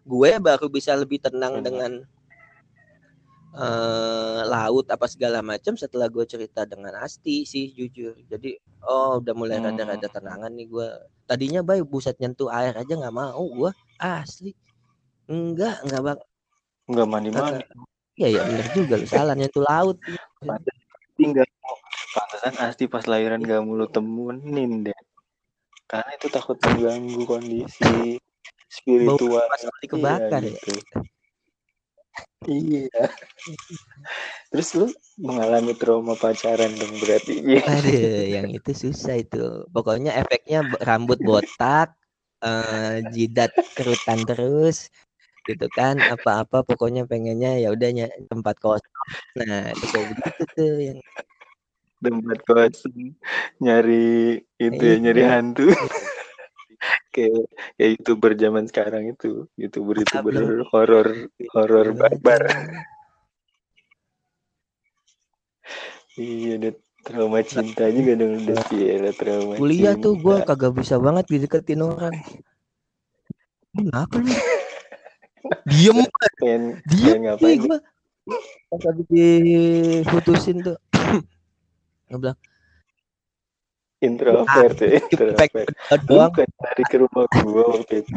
gue 0.04 0.30
baru 0.38 0.66
bisa 0.68 0.92
lebih 0.94 1.18
tenang 1.24 1.58
Benar. 1.60 1.64
dengan 1.64 1.92
eh 3.54 4.42
laut 4.50 4.86
apa 4.90 5.06
segala 5.06 5.38
macam 5.38 5.78
setelah 5.78 6.10
gue 6.10 6.26
cerita 6.26 6.66
dengan 6.66 6.98
Asti 6.98 7.46
sih 7.46 7.70
jujur 7.70 8.18
jadi 8.26 8.58
oh 8.82 9.22
udah 9.22 9.34
mulai 9.34 9.62
Hmm. 9.62 9.70
rada-rada 9.70 10.08
tenangan 10.10 10.50
nih 10.50 10.66
gue 10.66 10.88
tadinya 11.30 11.62
baik 11.62 11.86
buset 11.86 12.18
nyentuh 12.18 12.50
air 12.50 12.74
aja 12.74 12.92
nggak 12.98 13.14
mau 13.14 13.46
gue 13.46 13.70
asli 14.02 14.50
enggak 15.30 15.86
enggak 15.86 16.02
bak 16.02 16.18
Nggak 16.84 17.06
mandi-mandi. 17.08 17.64
Iya 18.20 18.28
ya 18.28 18.40
bener 18.44 18.66
juga 18.76 18.94
lu 19.00 19.06
salah 19.08 19.34
nyentuh 19.34 19.64
laut. 19.64 19.96
tinggal 21.16 21.46
pantesan 22.12 22.54
Asti 22.60 22.84
pas 22.90 23.06
lahiran 23.06 23.38
gak 23.40 23.62
mulu 23.62 23.86
temunin 23.86 24.82
deh 24.84 24.98
karena 25.86 26.10
itu 26.18 26.26
takut 26.26 26.58
mengganggu 26.58 27.22
kondisi 27.22 28.18
spiritual 28.66 29.46
pas 29.46 29.62
mati 29.62 29.86
kebakar 29.86 30.42
ya. 30.42 30.52
gitu. 30.58 30.74
Iya 32.44 32.88
terus 34.52 34.68
lu 34.78 34.86
mengalami 35.18 35.72
trauma 35.74 36.14
pacaran 36.14 36.72
dong 36.76 37.00
berarti 37.02 37.32
iya 37.40 37.62
Aduh, 37.64 38.24
yang 38.28 38.48
itu 38.52 38.70
susah 38.76 39.14
itu. 39.22 39.64
Pokoknya 39.72 40.12
efeknya 40.20 40.60
rambut 40.84 41.18
botak, 41.24 41.96
eh, 42.44 43.00
jidat 43.14 43.50
kerutan 43.72 44.28
terus, 44.28 44.92
gitu 45.48 45.66
kan. 45.72 46.04
Apa-apa 46.04 46.62
pokoknya 46.68 47.08
pengennya 47.08 47.56
ya 47.62 47.72
udahnya 47.72 48.12
tempat 48.28 48.56
kosong. 48.60 49.08
Nah, 49.40 49.72
itu 49.72 49.86
kayak 49.92 50.06
begitu 50.12 50.42
tuh 50.56 50.72
yang 50.78 50.98
tempat 52.04 52.38
kosong 52.44 53.16
nyari 53.64 54.44
itu 54.60 54.82
ya 54.84 54.96
nyari 55.00 55.22
Iya. 55.24 55.30
hantu 55.32 55.64
kayak 57.14 57.46
kayak 57.78 57.90
youtuber 57.98 58.32
zaman 58.38 58.64
sekarang 58.68 59.12
itu 59.12 59.46
youtuber 59.54 60.00
youtuber 60.00 60.64
horor 60.70 61.08
horor 61.54 61.86
barbar 61.94 62.42
iya 66.18 66.54
deh 66.58 66.74
trauma 67.04 67.44
cinta 67.44 67.84
juga 67.92 68.12
dong 68.16 68.32
udah 68.44 68.58
gila 68.72 69.10
trauma 69.12 69.54
Kuliah 69.60 69.94
tuh 70.00 70.16
gue 70.16 70.36
cinta. 70.40 70.48
kagak 70.56 70.72
bisa 70.72 70.96
banget 70.96 71.24
dideketin 71.28 71.84
orang. 71.84 72.16
Kenapa 73.74 74.16
lu? 74.22 74.32
Diem, 75.68 75.98
pengen 76.40 76.62
diem 76.88 77.20
pengen 77.36 77.58
gue. 77.68 77.78
Pas 78.72 78.82
habis 78.88 79.06
diputusin 79.12 80.64
tuh. 80.64 80.78
Gue 82.08 82.18
bilang, 82.20 82.38
introvert 84.04 84.76
ya 84.78 85.00
Ipek 85.00 85.10
introvert 85.10 85.72
lu 86.08 86.16
doang. 86.20 86.32
lari 86.36 86.84
ke 86.86 86.96
rumah 87.00 87.24
gua 87.40 87.64
waktu 87.80 87.94
itu 88.04 88.12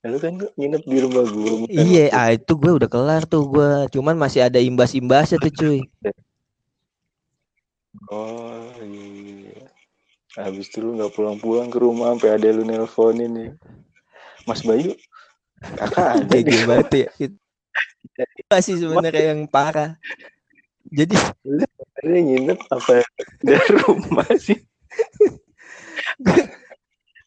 lalu 0.00 0.16
kan 0.18 0.32
gua 0.40 0.50
nginep 0.58 0.82
di 0.84 0.98
rumah 1.04 1.24
gua 1.28 1.50
Iya, 1.70 2.04
ah 2.16 2.28
itu 2.32 2.52
gue 2.56 2.72
udah 2.72 2.88
kelar 2.88 3.22
tuh 3.28 3.44
gue. 3.44 3.70
Cuman 3.92 4.16
masih 4.16 4.48
ada 4.48 4.56
imbas-imbasnya 4.56 5.36
tuh 5.36 5.52
cuy. 5.52 5.78
oh 8.08 8.70
iya 8.80 9.66
habis 10.38 10.70
itu 10.70 10.78
lu 10.78 10.94
nggak 10.94 11.10
pulang-pulang 11.14 11.68
ke 11.68 11.78
rumah 11.82 12.14
sampai 12.14 12.38
ada 12.38 12.48
lu 12.54 12.62
nelponin 12.62 13.30
nih 13.34 13.50
Mas 14.46 14.62
Bayu 14.62 14.94
kakak 15.60 16.06
ada 16.22 16.36
di 16.38 16.52
gimana 16.54 16.86
ya? 16.94 17.10
Masih 18.52 18.80
sebenarnya 18.80 19.32
yang 19.32 19.48
parah. 19.48 19.96
Jadi 20.88 21.14
Dia 22.00 22.20
nginep 22.20 22.58
apa 22.72 23.04
dari 23.44 23.68
rumah 23.84 24.26
sih 24.40 24.58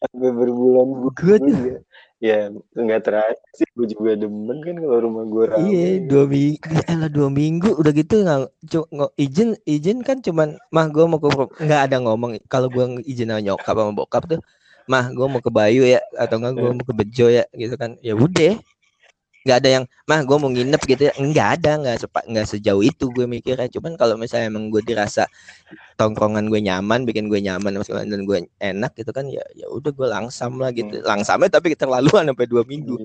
sampai 0.04 0.32
berbulan-bulan 0.36 1.16
Gua 1.16 1.38
tuh- 1.40 1.48
juga. 1.50 1.78
ya 2.24 2.48
nggak 2.72 3.02
terasa 3.04 3.44
sih 3.52 3.68
gue 3.76 3.88
juga 3.92 4.16
demen 4.16 4.64
kan 4.64 4.76
kalau 4.80 5.00
rumah 5.04 5.24
gue 5.28 5.44
rame. 5.44 5.60
Iya 5.68 5.88
dua 6.08 6.24
minggu, 6.24 6.72
elah 6.88 7.10
dua 7.12 7.28
minggu 7.28 7.70
udah 7.76 7.92
gitu 7.92 8.16
nggak 8.24 9.12
izin 9.20 9.60
izin 9.68 10.00
kan 10.00 10.24
cuman 10.24 10.56
mah 10.72 10.88
gue 10.88 11.04
mau 11.04 11.20
ke 11.20 11.28
nggak 11.68 11.82
ada 11.92 11.98
ngomong 12.00 12.40
kalau 12.48 12.72
gue 12.72 13.04
izin 13.04 13.28
sama 13.28 13.44
nyokap 13.44 13.76
sama 13.76 13.92
bokap 13.92 14.24
tuh 14.24 14.40
mah 14.88 15.12
gue 15.12 15.26
mau 15.28 15.44
ke 15.44 15.52
Bayu 15.52 15.84
ya 15.84 16.00
atau 16.16 16.40
enggak 16.40 16.56
gue 16.60 16.70
mau 16.72 16.84
ke 16.88 16.94
Bejo 16.96 17.28
ya 17.28 17.44
gitu 17.52 17.76
kan. 17.76 18.00
Ya 18.00 18.16
udah 18.16 18.56
nggak 19.44 19.58
ada 19.60 19.70
yang 19.80 19.84
mah 20.08 20.24
gue 20.24 20.38
mau 20.40 20.50
nginep 20.52 20.82
gitu 20.88 21.02
ya. 21.12 21.14
Nggak 21.20 21.50
ada 21.60 21.72
nggak 21.84 21.98
sepa 22.08 22.20
nggak 22.24 22.48
sejauh 22.48 22.84
itu 22.84 23.12
gue 23.12 23.26
mikirnya. 23.28 23.68
Cuman 23.68 24.00
kalau 24.00 24.16
misalnya 24.16 24.50
emang 24.50 24.72
gue 24.72 24.82
dirasa 24.84 25.28
tongkrongan 26.00 26.48
gue 26.48 26.60
nyaman 26.64 27.04
bikin 27.04 27.28
gue 27.28 27.44
nyaman 27.44 27.84
dan 27.84 28.22
gue 28.24 28.38
enak 28.64 28.92
gitu 28.96 29.12
kan 29.12 29.28
ya 29.28 29.44
ya 29.54 29.68
udah 29.68 29.92
gue 29.92 30.08
langsam 30.08 30.58
lah 30.58 30.72
gitu. 30.72 31.04
Langsamnya 31.04 31.52
tapi 31.52 31.76
keterlaluan 31.76 32.32
sampai 32.32 32.48
dua 32.48 32.64
minggu. 32.64 32.96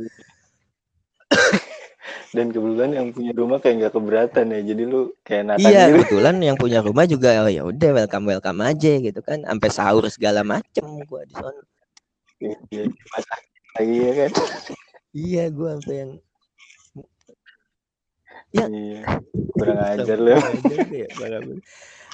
Dan 2.29 2.53
kebetulan 2.53 2.93
yang 2.93 3.09
punya 3.09 3.33
rumah 3.33 3.57
kayak 3.57 3.85
nggak 3.85 3.95
keberatan 3.97 4.53
ya. 4.53 4.61
Jadi 4.61 4.83
lu 4.85 5.13
kayak 5.25 5.45
Nathan 5.49 5.65
Iya, 5.65 5.83
gitu 5.89 5.97
kebetulan 5.97 6.37
yang 6.45 6.57
punya 6.61 6.79
rumah 6.85 7.05
juga 7.09 7.29
oh 7.41 7.51
ya 7.51 7.63
udah 7.65 7.91
welcome 8.05 8.27
welcome 8.29 8.61
aja 8.61 8.93
gitu 9.01 9.21
kan, 9.25 9.39
sampai 9.49 9.69
sahur 9.73 10.05
segala 10.13 10.45
macem 10.45 10.85
gua 11.09 11.25
di 11.25 11.33
sana. 11.33 11.63
Iya, 12.39 12.57
dimasak 12.69 13.41
lagi 13.81 13.97
ya 13.97 14.13
kan? 14.13 14.31
Iya, 15.17 15.45
gua 15.51 15.69
sampai 15.81 15.97
yang 16.05 16.13
iya 18.55 19.05
kurang 19.53 19.79
ajar 19.83 20.19
lu. 20.19 20.37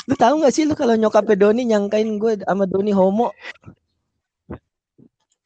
Lu 0.05 0.15
tahu 0.21 0.45
gak 0.45 0.53
sih 0.53 0.69
lu 0.69 0.77
kalau 0.77 0.99
nyokapnya 0.99 1.37
Doni 1.39 1.65
nyangkain 1.65 2.21
gue 2.21 2.43
sama 2.45 2.69
Doni 2.69 2.93
homo? 2.93 3.33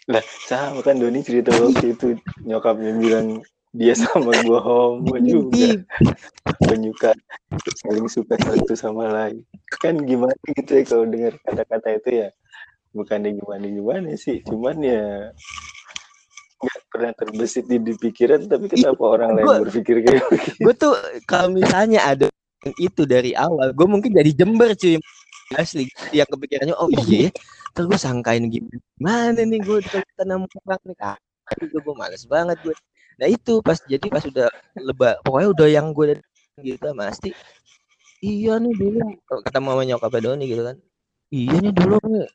lah 0.09 0.25
sama 0.49 0.81
kan 0.81 0.97
Doni 0.97 1.21
cerita 1.21 1.53
waktu 1.53 1.93
itu 1.93 2.17
nyokapnya 2.49 2.97
bilang 2.97 3.45
dia 3.77 3.93
sama 3.93 4.33
gua 4.41 4.65
homo 4.65 5.21
juga 5.21 5.53
Ngintip. 5.53 5.85
penyuka 6.65 7.13
saling 7.85 8.09
suka 8.09 8.41
satu 8.41 8.73
sama 8.73 9.05
lain 9.13 9.45
kan 9.85 10.01
gimana 10.01 10.33
gitu 10.49 10.81
ya 10.81 10.83
kalau 10.89 11.05
dengar 11.05 11.37
kata-kata 11.45 12.01
itu 12.01 12.11
ya 12.25 12.29
bukannya 12.97 13.37
gimana 13.37 13.65
gimana 13.69 14.09
sih 14.17 14.41
cuman 14.49 14.81
ya 14.81 15.05
nggak 16.59 16.81
pernah 16.91 17.13
terbesit 17.15 17.65
di, 17.71 17.79
di 17.79 17.95
pikiran 17.95 18.51
tapi 18.51 18.67
kenapa 18.67 19.03
orang 19.03 19.31
lain 19.39 19.47
gua- 19.47 19.63
berpikir 19.63 19.97
kayak 20.03 20.23
begitu 20.35 20.61
Gue 20.67 20.75
tuh 20.75 20.93
kalau 21.25 21.49
misalnya 21.55 22.01
ada 22.03 22.27
yang 22.67 22.75
itu 22.83 23.03
dari 23.07 23.31
awal, 23.39 23.71
gue 23.71 23.87
mungkin 23.87 24.11
dari 24.11 24.35
Jember 24.35 24.75
cuy. 24.75 24.99
Asli, 25.55 25.89
yang 26.13 26.29
kepikirannya 26.29 26.77
oh 26.77 26.93
iya, 27.09 27.25
ya, 27.25 27.31
terus 27.73 27.89
gue 27.89 27.97
sangkain 27.97 28.53
gimana 28.53 29.33
nih 29.33 29.63
gue 29.65 29.79
deketan 29.81 30.29
sama 30.29 30.45
orang 30.45 30.83
nih 30.85 30.97
kak. 30.99 31.19
Gue 31.73 31.81
gue 31.81 31.95
males 31.97 32.23
banget 32.29 32.59
gue. 32.61 32.77
Nah 33.17 33.29
itu 33.33 33.65
pas 33.65 33.79
jadi 33.81 34.07
pas 34.13 34.21
udah 34.29 34.51
lebah, 34.77 35.17
pokoknya 35.25 35.49
udah 35.55 35.69
yang 35.73 35.97
gue 35.97 36.21
gitu 36.63 36.91
pasti 36.99 37.31
iya 38.19 38.59
nih 38.59 38.75
dulu 38.75 39.15
kata 39.47 39.59
mama 39.63 39.87
nyokap 39.87 40.11
Doni 40.19 40.51
gitu 40.51 40.63
kan 40.67 40.77
iya 41.31 41.55
nih 41.63 41.71
dulu 41.75 41.99
nih 42.03 42.27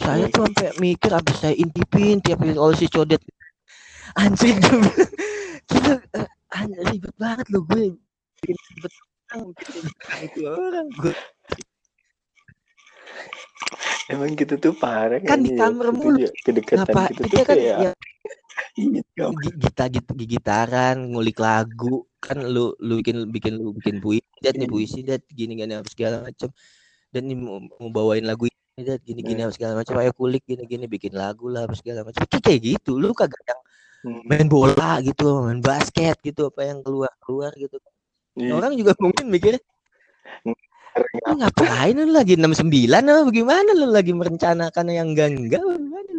saya 0.00 0.24
tuh 0.32 0.48
sampai 0.48 0.72
mikir 0.80 1.10
habis 1.12 1.36
saya 1.40 1.54
intipin 1.56 2.20
tiap 2.20 2.40
kalau 2.40 2.72
si 2.76 2.88
codet 2.88 3.20
anjing 4.18 4.58
kita 5.70 5.92
uh, 6.16 6.26
ribet 6.90 7.14
banget 7.20 7.46
loh 7.54 7.62
gue. 7.70 7.94
Bikin 8.42 8.56
ribet 8.74 8.92
itu 10.26 10.40
orang. 10.46 10.90
Gue 10.98 11.14
Emang 14.10 14.34
kita 14.34 14.58
tuh 14.58 14.74
parah 14.74 15.22
kan 15.22 15.38
di 15.38 15.54
ya? 15.54 15.70
kamar 15.70 15.94
mulu. 15.94 16.26
kedekatan 16.42 16.82
Ngapa? 16.82 17.14
kita 17.14 17.22
Kita 17.22 17.30
tuh 17.30 17.46
kan? 17.46 17.56
kayak 17.56 17.78
ya, 17.78 17.92
gitu. 18.74 19.24
gita 19.54 19.84
gitu 19.86 20.10
gitaran 20.18 20.96
ngulik 21.14 21.38
lagu. 21.38 22.02
Kan 22.18 22.42
lu 22.42 22.74
lu 22.82 22.98
bikin 22.98 23.30
bikin 23.30 23.62
lu 23.62 23.70
bikin 23.78 24.02
puisi 24.02 24.26
dat 24.42 24.58
nih 24.58 24.66
puisi 24.66 25.06
dat 25.06 25.22
gini 25.30 25.54
gini 25.54 25.78
apa 25.78 25.86
segala 25.86 26.26
macam 26.26 26.50
dan 27.14 27.22
ini 27.26 27.34
mau, 27.38 27.62
mau 27.62 27.90
bawain 27.94 28.26
lagu 28.26 28.50
ini 28.50 28.82
dat 28.82 28.98
gini 29.06 29.22
gini 29.22 29.46
apa 29.46 29.54
segala 29.54 29.72
macam 29.78 29.94
ayo 30.02 30.10
kulik 30.10 30.42
gini 30.42 30.66
gini 30.66 30.84
bikin 30.90 31.14
lagu 31.14 31.46
lah 31.46 31.70
apa 31.70 31.74
segala 31.78 32.02
macam 32.02 32.26
kayak 32.26 32.60
gitu. 32.66 32.98
Lu 32.98 33.14
kagak 33.14 33.38
yang 33.46 33.62
main 34.04 34.48
bola 34.48 35.00
gitu 35.04 35.44
main 35.44 35.60
basket 35.60 36.16
gitu 36.24 36.48
apa 36.48 36.64
yang 36.64 36.80
keluar 36.80 37.12
keluar 37.20 37.52
gitu 37.56 37.76
Iya. 38.38 38.54
orang 38.56 38.72
juga 38.78 38.94
mungkin 39.02 39.26
mikir 39.26 39.58
lu 41.26 41.32
ngapain 41.38 41.94
lu 41.98 42.14
lagi 42.14 42.38
69 42.38 42.86
apa 42.88 43.22
bagaimana 43.26 43.70
lu 43.74 43.90
lagi 43.90 44.12
merencanakan 44.14 44.86
yang 44.90 45.14
enggak 45.14 45.28
enggak 45.34 45.62
bagaimana? 45.62 46.14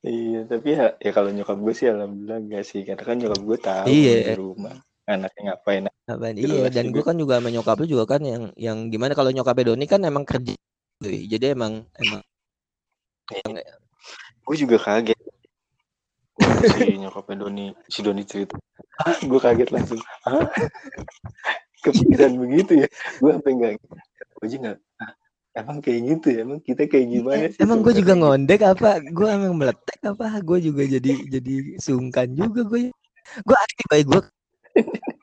Iya, 0.00 0.48
tapi 0.48 0.68
ya, 0.72 0.96
ya 0.96 1.10
kalau 1.12 1.28
nyokap 1.28 1.60
gue 1.60 1.74
sih 1.76 1.88
alhamdulillah 1.92 2.40
enggak 2.40 2.64
sih. 2.64 2.80
Karena 2.88 3.04
kan 3.04 3.16
nyokap 3.20 3.40
gue 3.44 3.58
tahu 3.60 3.86
Iya. 3.92 4.16
di 4.32 4.34
rumah 4.40 4.76
anaknya 5.04 5.40
ngapain. 5.52 5.82
Apaan? 6.08 6.34
Gitu 6.40 6.48
Iya, 6.48 6.72
dan 6.72 6.84
gue 6.88 7.02
kan 7.04 7.16
juga 7.20 7.36
sama 7.36 7.52
nyokap 7.52 7.76
lu 7.84 7.86
juga 7.88 8.04
kan 8.16 8.20
yang 8.24 8.42
yang 8.56 8.88
gimana 8.88 9.12
kalau 9.12 9.28
nyokapnya 9.28 9.76
Doni 9.76 9.84
kan 9.84 10.00
emang 10.08 10.24
kerja. 10.24 10.56
Jadi 11.04 11.44
emang 11.52 11.84
emang 12.00 12.20
Gue 14.48 14.56
juga 14.56 14.80
kaget. 14.80 15.19
Si 16.60 16.96
nyokapnya 17.00 17.36
Doni, 17.40 17.66
si 17.88 18.00
Doni 18.04 18.22
cerita. 18.28 18.56
Gue 19.28 19.40
kaget 19.40 19.70
langsung. 19.72 20.00
Hah? 20.28 20.44
Kepikiran 21.84 22.36
begitu 22.36 22.84
ya. 22.84 22.88
Gue 23.24 23.30
sampai 23.32 23.52
enggak 23.56 23.72
gue 23.80 24.44
aja 24.44 24.56
enggak. 24.56 24.78
"Hah, 25.00 25.12
Emang 25.50 25.78
kayak 25.80 26.00
gitu 26.06 26.26
ya? 26.32 26.38
Emang 26.44 26.60
kita 26.60 26.82
kayak 26.84 27.06
gimana 27.08 27.44
sih? 27.48 27.56
Iya, 27.56 27.64
emang 27.64 27.78
gue 27.80 27.92
juga 27.96 28.12
sebenarnya?" 28.12 28.36
ngondek 28.36 28.60
apa? 28.68 28.90
Gue 29.08 29.28
emang 29.32 29.54
meletek 29.56 30.00
apa? 30.04 30.26
Gue 30.44 30.58
juga 30.60 30.82
jadi 30.84 31.12
jadi 31.28 31.54
sungkan 31.80 32.28
juga 32.36 32.60
gue. 32.68 32.92
Gue 33.44 33.56
aktif 33.56 33.86
baik 33.88 34.06
gue 34.12 34.22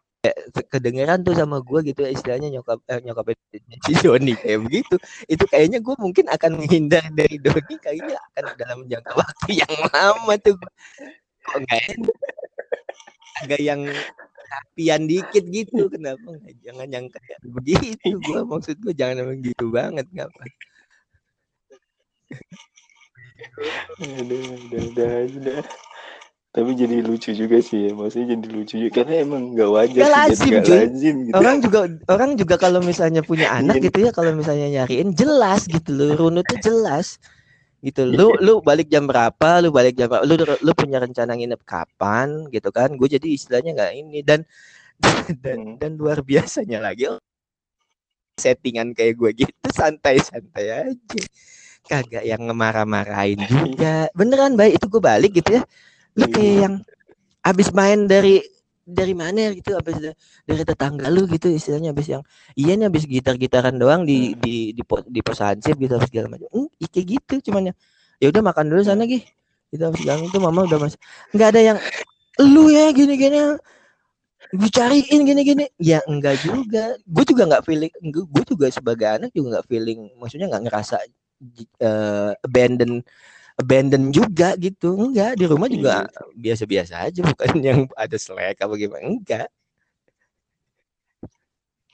kedengeran 0.73 1.23
tuh 1.23 1.36
sama 1.38 1.62
gue 1.62 1.80
gitu 1.93 2.04
ya 2.04 2.10
istilahnya 2.12 2.50
nyokap 2.60 2.80
eh, 2.89 3.00
nyokap 3.06 3.26
si 3.86 3.93
Doni 4.02 4.34
kayak 4.36 4.60
begitu 4.65 4.95
itu 5.30 5.43
kayaknya 5.47 5.80
gue 5.80 5.95
mungkin 6.00 6.26
akan 6.28 6.52
menghindar 6.60 7.06
dari 7.13 7.38
Doni 7.39 7.76
kayaknya 7.80 8.17
akan 8.32 8.43
dalam 8.60 8.80
jangka 8.89 9.13
waktu 9.13 9.50
yang 9.62 9.73
lama 9.93 10.34
tuh 10.41 10.56
kok 11.47 11.60
nggak 11.63 11.81
enak 11.95 12.17
agak 13.43 13.62
yang 13.62 13.81
rapian 14.47 15.01
dikit 15.07 15.43
gitu 15.47 15.88
kenapa 15.91 16.23
nggak 16.23 16.55
jangan 16.63 16.88
yang 16.91 17.05
kayak 17.12 17.39
begitu 17.43 18.15
gue 18.19 18.39
maksud 18.47 18.75
gue 18.79 18.93
jangan 18.95 19.23
emang 19.23 19.39
gitu 19.43 19.65
banget 19.71 20.07
ngapa 20.12 20.43
Aduh, 23.97 24.38
udah, 24.69 24.81
udah, 24.93 25.12
udah. 25.39 25.62
Tapi 26.51 26.73
jadi 26.73 27.05
lucu 27.05 27.38
juga 27.38 27.62
sih 27.62 27.86
ya, 27.86 27.91
maksudnya 27.93 28.33
jadi 28.33 28.47
lucu 28.49 28.75
juga 28.81 28.91
karena 29.01 29.13
emang 29.21 29.53
nggak 29.53 29.69
wajar 29.69 30.01
Dan 30.01 30.10
lazim, 30.10 30.53
cuy. 30.57 30.73
lazim 30.73 31.15
gitu. 31.29 31.36
orang 31.38 31.55
juga 31.62 31.79
orang 32.10 32.31
juga 32.33 32.55
kalau 32.57 32.79
misalnya 32.81 33.21
punya 33.21 33.47
anak 33.53 33.77
gitu 33.77 34.10
ya 34.10 34.12
kalau 34.12 34.33
misalnya 34.33 34.67
nyariin 34.73 35.13
jelas 35.13 35.69
gitu 35.69 35.93
loh 35.93 36.17
runutnya 36.17 36.57
jelas 36.57 37.21
gitu. 37.82 38.08
Lu 38.08 38.34
lu 38.42 38.60
balik 38.62 38.88
jam 38.90 39.06
berapa? 39.06 39.62
Lu 39.62 39.70
balik 39.70 39.94
jam 39.96 40.10
berapa? 40.10 40.26
Lu 40.26 40.34
lu 40.38 40.72
punya 40.74 40.98
rencana 41.02 41.34
nginep 41.34 41.62
kapan? 41.63 42.50
Gitu 42.50 42.70
kan? 42.74 42.94
Gue 42.98 43.08
jadi 43.10 43.28
istilahnya 43.28 43.74
nggak 43.78 43.94
ini. 43.96 44.20
Dan 44.26 44.42
dan, 45.44 45.58
Hmm. 45.58 45.78
dan 45.78 45.92
luar 45.96 46.26
biasanya 46.26 46.82
lagi 46.82 47.06
settingan 48.38 48.94
kayak 48.94 49.18
gue 49.18 49.32
gitu 49.46 49.68
santai-santai 49.74 50.66
aja. 50.94 51.22
Kagak 51.88 52.24
yang 52.26 52.46
ngemarah-marahin 52.46 53.42
juga. 53.50 54.10
Beneran 54.13 54.54
baik 54.54 54.78
itu 54.78 54.86
gue 54.90 55.02
balik 55.02 55.32
gitu 55.38 55.58
ya. 55.58 55.63
Lu 56.18 56.26
kayak 56.30 56.46
Iya. 56.46 56.62
yang 56.68 56.76
abis 57.42 57.70
main 57.72 58.06
dari 58.06 58.44
dari 58.88 59.12
mana 59.12 59.52
gitu 59.52 59.76
abis 59.76 60.00
da- 60.00 60.17
dari 60.47 60.63
tetangga 60.63 61.12
lu 61.12 61.28
gitu 61.28 61.52
istilahnya 61.52 61.91
abis 61.91 62.08
yang 62.15 62.23
iya 62.56 62.80
nih 62.80 62.88
abis 62.88 63.04
gitar-gitaran 63.04 63.76
doang 63.76 64.08
di 64.08 64.32
Hmm. 64.32 64.39
di 64.39 64.56
di 64.71 64.82
pos 64.88 65.04
di 65.04 65.19
pos 65.19 65.43
hansip 65.43 65.76
gitu 65.76 66.00
abis 66.00 66.08
segala 66.08 66.32
macam. 66.32 66.47
Hmm, 66.56 66.71
ya 66.80 66.88
kayak 66.88 67.06
gitu 67.19 67.52
cuman 67.52 67.69
ya. 67.69 67.73
Ya 68.23 68.28
udah 68.32 68.41
makan 68.47 68.65
dulu 68.71 68.82
sana 68.88 69.04
gih 69.04 69.21
gitu 69.67 69.84
segala 70.00 70.23
itu 70.23 70.39
mama 70.39 70.63
udah 70.63 70.80
mas 70.80 70.95
nggak 71.36 71.47
ada 71.52 71.60
yang 71.60 71.78
lu 72.39 72.71
ya 72.71 72.88
gini 72.95 73.19
gini 73.19 73.38
dicariin 74.56 75.19
gini 75.28 75.41
gini 75.43 75.65
ya 75.78 76.00
enggak 76.08 76.39
juga. 76.39 76.95
Gue 77.04 77.23
juga 77.28 77.43
nggak 77.52 77.63
feeling 77.67 77.91
gue 78.08 78.43
juga 78.47 78.71
sebagai 78.71 79.08
anak 79.19 79.36
juga 79.36 79.60
nggak 79.60 79.67
feeling 79.67 80.00
maksudnya 80.15 80.47
nggak 80.47 80.63
ngerasa 80.71 80.95
eh, 81.84 82.32
abandon 82.39 83.04
abandon 83.58 84.13
juga 84.13 84.54
gitu 84.62 84.93
enggak 84.93 85.34
di 85.38 85.46
rumah 85.50 85.65
juga 85.65 86.06
biasa-biasa 86.38 87.10
aja 87.10 87.26
bukan 87.26 87.50
yang 87.67 87.80
ada 87.98 88.17
slack 88.17 88.62
apa 88.62 88.74
gimana 88.78 89.04
enggak 89.06 89.50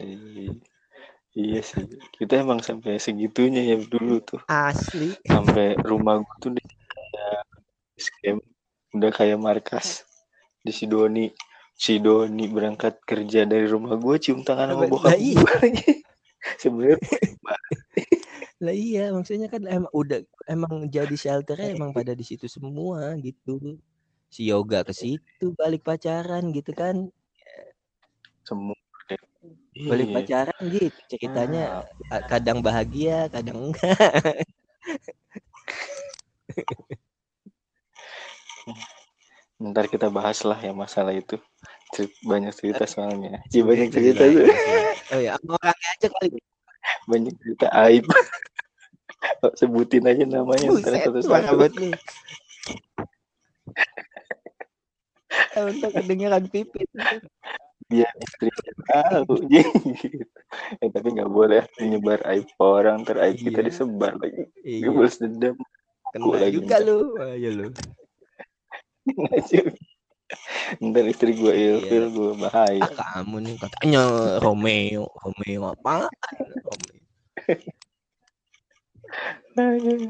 Iya. 0.04 0.58
Iya 1.34 1.66
sih, 1.66 1.82
kita 2.22 2.46
emang 2.46 2.62
sampai 2.62 3.02
segitunya 3.02 3.66
ya 3.66 3.82
dulu 3.82 4.22
tuh, 4.22 4.42
asli 4.46 5.18
sampai 5.26 5.74
rumah 5.82 6.22
gue 6.22 6.36
tuh 6.38 6.50
udah 6.54 6.66
kayak 6.94 7.42
scam, 7.98 8.38
udah 8.94 9.10
kayak 9.10 9.42
markas 9.42 10.06
di 10.62 10.70
Sidoni. 10.70 11.34
Sidoni 11.74 12.46
berangkat 12.54 13.02
kerja 13.02 13.50
dari 13.50 13.66
rumah 13.66 13.98
gue 13.98 14.22
cium 14.22 14.46
tangan 14.46 14.78
sama 14.78 14.86
Lah, 14.86 14.90
bokap 14.94 15.18
iya. 15.18 15.42
gue 15.42 15.54
lagi. 15.58 15.92
Sebenarnya 16.62 17.02
lah 18.64 18.72
iya 18.72 19.12
maksudnya 19.12 19.52
kan 19.52 19.68
emang 19.68 19.92
udah 19.92 20.20
emang 20.48 20.88
jadi 20.88 21.12
shelternya 21.20 21.76
emang 21.76 21.92
pada 21.92 22.16
di 22.16 22.24
situ 22.24 22.48
semua 22.48 23.12
gitu. 23.20 23.78
Si 24.32 24.48
yoga 24.50 24.82
ke 24.88 24.94
situ 24.96 25.46
balik 25.60 25.84
pacaran 25.84 26.50
gitu 26.56 26.72
kan. 26.72 27.12
Semua 28.48 28.74
balik 29.84 30.08
Iya. 30.10 30.16
pacaran 30.16 30.62
gitu 30.72 31.00
ceritanya. 31.12 31.84
A- 32.08 32.24
kadang 32.26 32.64
bahagia 32.64 33.28
kadang 33.28 33.70
enggak. 33.70 34.48
Ntar 39.60 39.86
kita 39.88 40.08
bahas 40.12 40.40
lah 40.44 40.60
ya 40.60 40.72
masalah 40.76 41.14
itu. 41.16 41.36
Banyak 42.26 42.54
cerita 42.58 42.84
soalnya. 42.90 43.44
Iya, 43.54 43.54
Iya 43.54 43.62
banyak 43.70 43.88
cerita 43.94 44.24
Gila, 44.26 44.34
tuh. 44.34 44.48
oh 45.14 45.22
ya 45.22 45.34
orangnya 45.46 45.90
aja 45.94 46.08
kali 46.10 46.28
Banyak 47.06 47.34
cerita 47.38 47.68
aib. 47.84 48.06
Sebutin 49.60 50.04
aja 50.04 50.24
namanya 50.24 50.68
Buset, 50.68 51.08
lu. 51.08 51.92
Eh, 55.54 55.64
Untuk 55.64 55.92
kedengeran 55.92 56.46
pipit. 56.48 56.90
biar 57.84 58.10
istri 58.18 58.50
tahu 58.90 59.38
eh, 60.82 60.90
tapi 60.90 61.08
nggak 61.14 61.30
boleh 61.30 61.62
menyebar 61.78 62.26
aib 62.32 62.48
orang 62.58 63.04
ter 63.06 63.20
aib 63.20 63.38
kita 63.38 63.60
Iya. 63.60 63.68
disebar 63.70 64.18
lagi 64.18 64.50
Iya, 64.64 64.88
gue 64.88 64.94
balas 64.98 65.16
dendam 65.20 65.56
kena 66.10 66.48
juga 66.50 66.78
lu. 66.80 67.14
Ayo 67.20 67.50
lu. 67.54 67.68
ntar 70.84 71.06
istri 71.06 71.36
gue 71.36 71.52
ilfil 71.52 72.06
Iya. 72.06 72.10
gue 72.10 72.32
bahaya 72.40 72.82
Ah, 72.82 73.22
kamu 73.22 73.36
nih 73.44 73.56
katanya 73.60 74.02
Romeo. 74.40 75.06
Romeo 75.22 75.62
apa? 75.70 76.08
Romeo. 76.64 77.02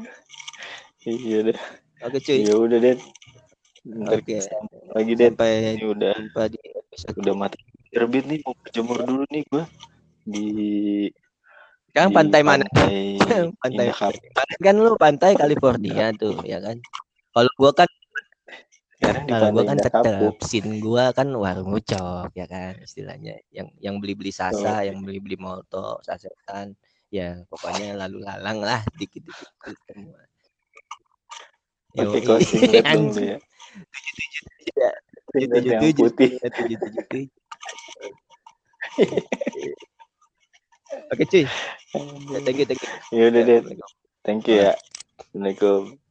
iya 1.04 1.38
deh 1.44 1.58
Oke 2.04 2.18
cuy. 2.20 2.44
ya 2.44 2.54
udah 2.56 2.78
deh 2.80 2.96
ntar 3.84 4.16
Oke. 4.20 4.40
lagi 4.96 5.12
deh 5.12 5.28
Sampai 5.28 5.76
ini 5.76 5.84
udah 5.84 6.12
jumpa 6.16 6.42
di 6.48 6.58
episode. 6.72 7.16
udah 7.20 7.34
mati 7.36 7.58
terbit 7.92 8.24
nih 8.24 8.40
mau 8.42 8.56
berjemur 8.58 8.98
dulu 9.04 9.24
nih 9.28 9.42
gue 9.46 9.64
di 10.24 10.46
Sekarang 11.92 12.10
di 12.10 12.16
pantai 12.16 12.40
mana? 12.42 12.64
pantai 12.74 13.54
pantai 13.62 13.86
kan 14.58 14.74
lu 14.74 14.96
pantai 14.98 15.30
California 15.36 16.10
tuh, 16.10 16.42
ya 16.42 16.58
kan? 16.58 16.80
Kalau 17.30 17.50
gua 17.54 17.70
kan 17.70 17.86
sekarang 18.98 19.22
kalau 19.26 19.46
gua 19.50 19.62
pantai 19.64 19.68
kan 19.68 19.78
tetep 19.82 20.04
Kapuk 20.04 20.36
sin 20.46 20.66
gua 20.78 21.04
kan 21.10 21.28
warung 21.34 21.70
ucok 21.74 22.30
ya 22.34 22.46
kan 22.46 22.78
istilahnya 22.80 23.40
yang 23.50 23.68
yang 23.82 23.96
beli-beli 23.98 24.30
sasa, 24.30 24.80
Oke. 24.82 24.86
yang 24.90 25.02
beli-beli 25.02 25.36
molto, 25.38 25.98
sasetan, 26.06 26.78
ya 27.10 27.42
pokoknya 27.50 27.98
lalu 27.98 28.22
lalang 28.22 28.62
lah 28.62 28.80
semua. 29.90 30.22
singlet 32.42 32.84
dong 32.90 33.06
Anjing. 33.14 33.38
lu 33.38 33.38
ya 34.74 34.90
Tujuh, 35.34 35.46
Singlet 35.50 35.58
tujuh, 35.58 35.72
yang 35.74 35.82
tujuh, 35.82 35.98
putih 35.98 36.30
tujuh, 36.38 36.76
tujuh, 36.78 37.02
tujuh. 37.10 37.26
Oke 41.10 41.24
cuy. 41.26 41.44
Ya, 42.30 42.38
thank 42.42 42.58
you, 42.58 42.66
thank 42.66 42.82
you. 42.82 42.90
Ya 43.14 43.24
udah 43.30 43.42
deh. 43.42 43.58
Thank 44.22 44.46
you 44.46 44.62
ya. 44.62 44.72
Assalamualaikum. 45.18 46.03